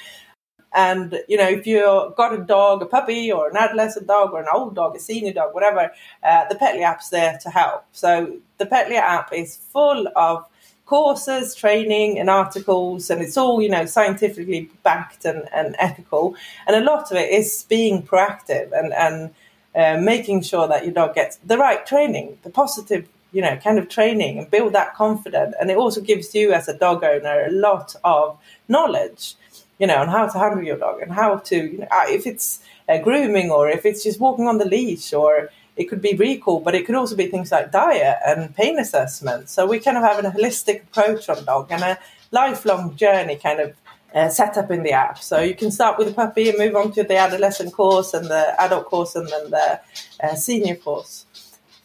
[0.75, 4.41] And, you know, if you've got a dog, a puppy or an adolescent dog or
[4.41, 5.91] an old dog, a senior dog, whatever,
[6.23, 7.85] uh, the Petli app's there to help.
[7.91, 10.45] So the Petli app is full of
[10.85, 16.35] courses, training, and articles, and it's all, you know, scientifically backed and, and ethical.
[16.67, 19.33] And a lot of it is being proactive and, and
[19.75, 23.79] uh, making sure that your dog gets the right training, the positive, you know, kind
[23.79, 25.55] of training and build that confidence.
[25.59, 29.35] And it also gives you, as a dog owner, a lot of knowledge
[29.83, 32.25] you know, on how to handle your dog and how to, you know, uh, if
[32.25, 36.13] it's uh, grooming or if it's just walking on the leash or it could be
[36.15, 39.49] recall, but it could also be things like diet and pain assessment.
[39.49, 41.99] So we kind of have a holistic approach on dog and a
[42.31, 43.75] lifelong journey kind of
[44.15, 45.17] uh, set up in the app.
[45.21, 48.27] So you can start with a puppy and move on to the adolescent course and
[48.27, 49.81] the adult course and then the
[50.23, 51.25] uh, senior course.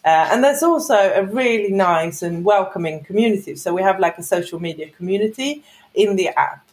[0.05, 3.57] Uh, and there's also a really nice and welcoming community.
[3.57, 6.68] So we have like a social media community in the app.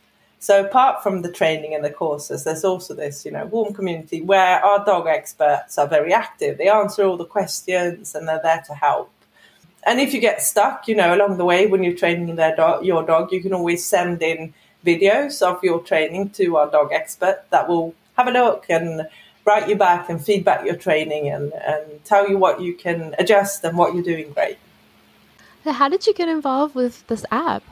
[0.45, 4.21] So apart from the training and the courses, there's also this, you know, warm community
[4.21, 6.59] where our dog experts are very active.
[6.59, 9.09] They answer all the questions and they're there to help.
[9.87, 12.85] And if you get stuck, you know, along the way when you're training their dog,
[12.85, 14.53] your dog, you can always send in
[14.85, 19.07] videos of your training to our dog expert that will have a look and
[19.45, 23.63] write you back and feedback your training and, and tell you what you can adjust
[23.63, 24.59] and what you're doing great.
[25.63, 27.63] How did you get involved with this app?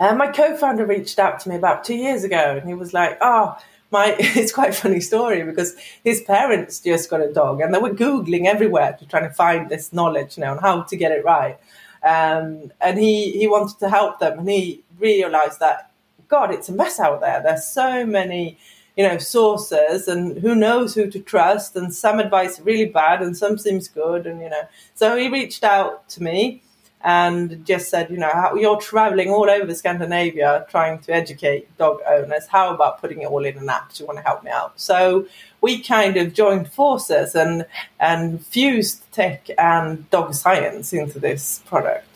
[0.00, 3.18] Uh, my co-founder reached out to me about two years ago, and he was like,
[3.20, 3.56] "Oh,
[3.90, 5.74] my." It's quite a funny story because
[6.04, 9.68] his parents just got a dog, and they were googling everywhere to try to find
[9.68, 11.58] this knowledge, you know, on how to get it right.
[12.02, 15.90] Um, and he he wanted to help them, and he realized that
[16.28, 17.42] God, it's a mess out there.
[17.42, 18.58] There's so many
[18.96, 23.36] you know sources and who knows who to trust and some advice really bad and
[23.36, 26.62] some seems good and you know so he reached out to me
[27.04, 32.00] and just said you know how, you're traveling all over scandinavia trying to educate dog
[32.06, 32.46] owners.
[32.46, 33.92] How about putting it all in an app?
[33.92, 34.78] Do you want to help me out?
[34.80, 35.26] So
[35.60, 37.66] we kind of joined forces and
[37.98, 42.06] and fused tech and dog science into this product.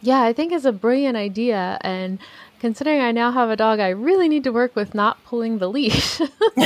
[0.00, 1.78] Yeah i think it's a brilliant idea.
[1.82, 2.18] And
[2.60, 5.68] considering I now have a dog, I really need to work with not pulling the
[5.68, 6.18] leash.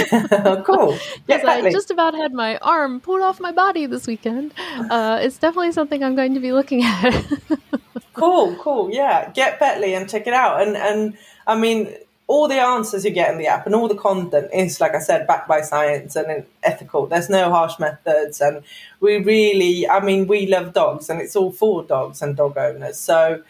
[0.64, 0.98] cool.
[1.26, 4.52] Because I just about had my arm pulled off my body this weekend.
[4.58, 7.24] Uh, it's definitely something I'm going to be looking at.
[8.14, 8.90] cool, cool.
[8.92, 10.62] Yeah, get Petli and check it out.
[10.62, 11.16] And and
[11.46, 11.94] I mean,
[12.26, 15.00] all the answers you get in the app and all the content is, like I
[15.00, 17.06] said, backed by science and ethical.
[17.06, 18.62] There's no harsh methods, and
[19.00, 22.98] we really, I mean, we love dogs, and it's all for dogs and dog owners.
[22.98, 23.42] So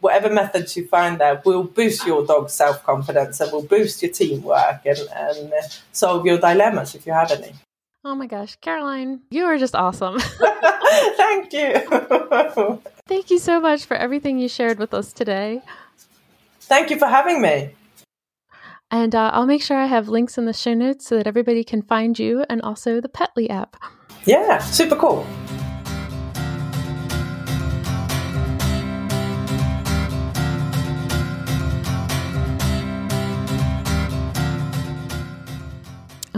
[0.00, 4.12] whatever methods you find there will boost your dog's self confidence and will boost your
[4.12, 5.52] teamwork and, and
[5.92, 7.52] solve your dilemmas if you have any.
[8.04, 10.18] Oh my gosh, Caroline, you are just awesome.
[11.16, 12.80] Thank you.
[13.06, 15.62] Thank you so much for everything you shared with us today.
[16.60, 17.70] Thank you for having me.
[18.90, 21.64] And uh, I'll make sure I have links in the show notes so that everybody
[21.64, 23.76] can find you and also the Petli app.
[24.24, 25.26] Yeah, super cool.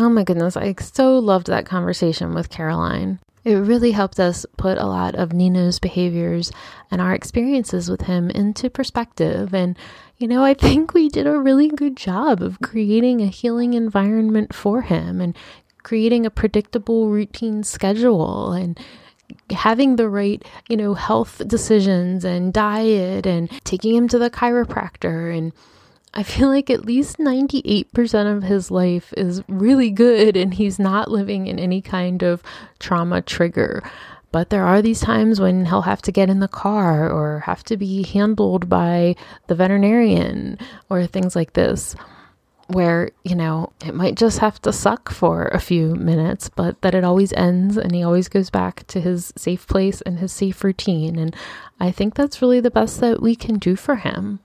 [0.00, 3.18] Oh my goodness, I so loved that conversation with Caroline.
[3.44, 6.50] It really helped us put a lot of Neno's behaviors
[6.90, 9.54] and our experiences with him into perspective.
[9.54, 9.76] And,
[10.16, 14.54] you know, I think we did a really good job of creating a healing environment
[14.54, 15.36] for him and
[15.82, 18.80] creating a predictable routine schedule and
[19.50, 25.36] having the right, you know, health decisions and diet and taking him to the chiropractor
[25.36, 25.52] and
[26.12, 31.10] I feel like at least 98% of his life is really good and he's not
[31.10, 32.42] living in any kind of
[32.80, 33.82] trauma trigger.
[34.32, 37.62] But there are these times when he'll have to get in the car or have
[37.64, 39.14] to be handled by
[39.46, 40.58] the veterinarian
[40.88, 41.94] or things like this,
[42.68, 46.94] where, you know, it might just have to suck for a few minutes, but that
[46.94, 50.62] it always ends and he always goes back to his safe place and his safe
[50.62, 51.18] routine.
[51.18, 51.34] And
[51.80, 54.40] I think that's really the best that we can do for him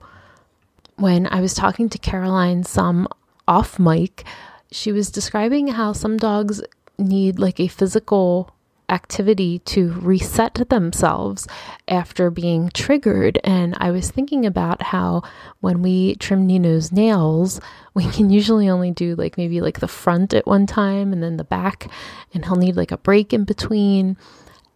[0.96, 3.08] when I was talking to Caroline some
[3.46, 4.24] off mic,
[4.70, 6.62] she was describing how some dogs
[6.98, 8.50] need like a physical
[8.88, 11.48] activity to reset themselves
[11.88, 13.38] after being triggered.
[13.42, 15.22] And I was thinking about how
[15.60, 17.60] when we trim Neno's nails,
[17.94, 21.36] we can usually only do like maybe like the front at one time and then
[21.36, 21.90] the back,
[22.32, 24.16] and he'll need like a break in between.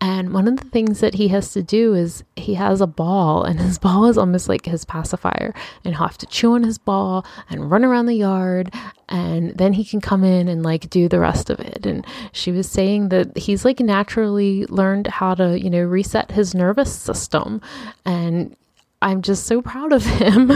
[0.01, 3.45] And one of the things that he has to do is he has a ball,
[3.45, 5.55] and his ball is almost like his pacifier.
[5.85, 8.73] And he'll have to chew on his ball and run around the yard,
[9.09, 11.85] and then he can come in and like do the rest of it.
[11.85, 16.55] And she was saying that he's like naturally learned how to, you know, reset his
[16.55, 17.61] nervous system.
[18.07, 18.57] And
[19.03, 20.53] I'm just so proud of him.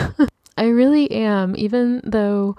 [0.56, 2.56] I really am, even though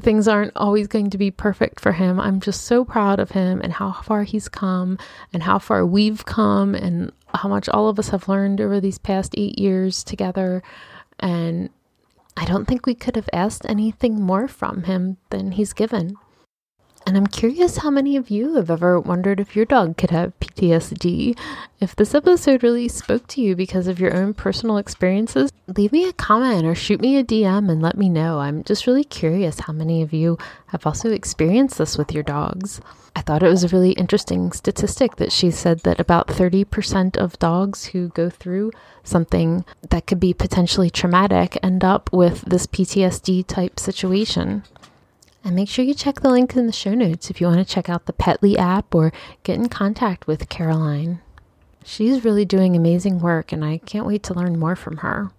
[0.00, 2.18] things aren't always going to be perfect for him.
[2.18, 4.98] I'm just so proud of him and how far he's come
[5.32, 8.98] and how far we've come and how much all of us have learned over these
[8.98, 10.62] past eight years together.
[11.20, 11.70] And
[12.36, 16.16] I don't think we could have asked anything more from him than he's given.
[17.06, 20.38] And I'm curious how many of you have ever wondered if your dog could have
[20.40, 21.38] PTSD.
[21.78, 26.08] If this episode really spoke to you because of your own personal experiences, leave me
[26.08, 28.38] a comment or shoot me a DM and let me know.
[28.38, 30.38] I'm just really curious how many of you
[30.68, 32.80] have also experienced this with your dogs.
[33.14, 37.38] I thought it was a really interesting statistic that she said that about 30% of
[37.38, 38.72] dogs who go through
[39.04, 44.64] something that could be potentially traumatic end up with this PTSD type situation.
[45.44, 47.72] And make sure you check the link in the show notes if you want to
[47.74, 51.20] check out the Petli app or get in contact with Caroline.
[51.84, 55.30] She's really doing amazing work, and I can't wait to learn more from her.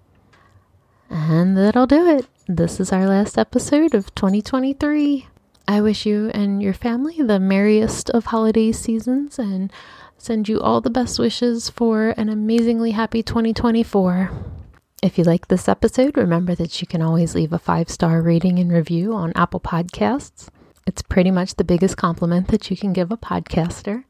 [1.09, 2.27] And that'll do it.
[2.47, 5.27] This is our last episode of 2023.
[5.67, 9.73] I wish you and your family the merriest of holiday seasons and
[10.19, 14.29] send you all the best wishes for an amazingly happy 2024.
[15.03, 18.57] If you like this episode, remember that you can always leave a five star rating
[18.59, 20.47] and review on Apple Podcasts.
[20.87, 24.05] It's pretty much the biggest compliment that you can give a podcaster.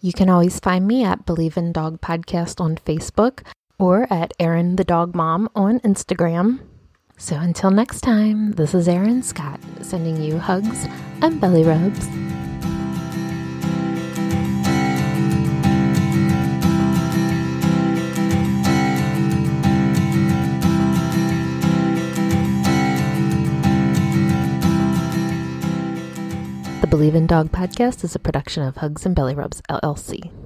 [0.00, 3.42] You can always find me at Believe in Dog Podcast on Facebook
[3.78, 6.60] or at Erin the Dog Mom on Instagram.
[7.18, 10.86] So until next time, this is Erin Scott sending you hugs
[11.20, 12.08] and belly rubs.
[27.00, 30.39] Believe in Dog podcast is a production of Hugs and Belly Rubs LLC.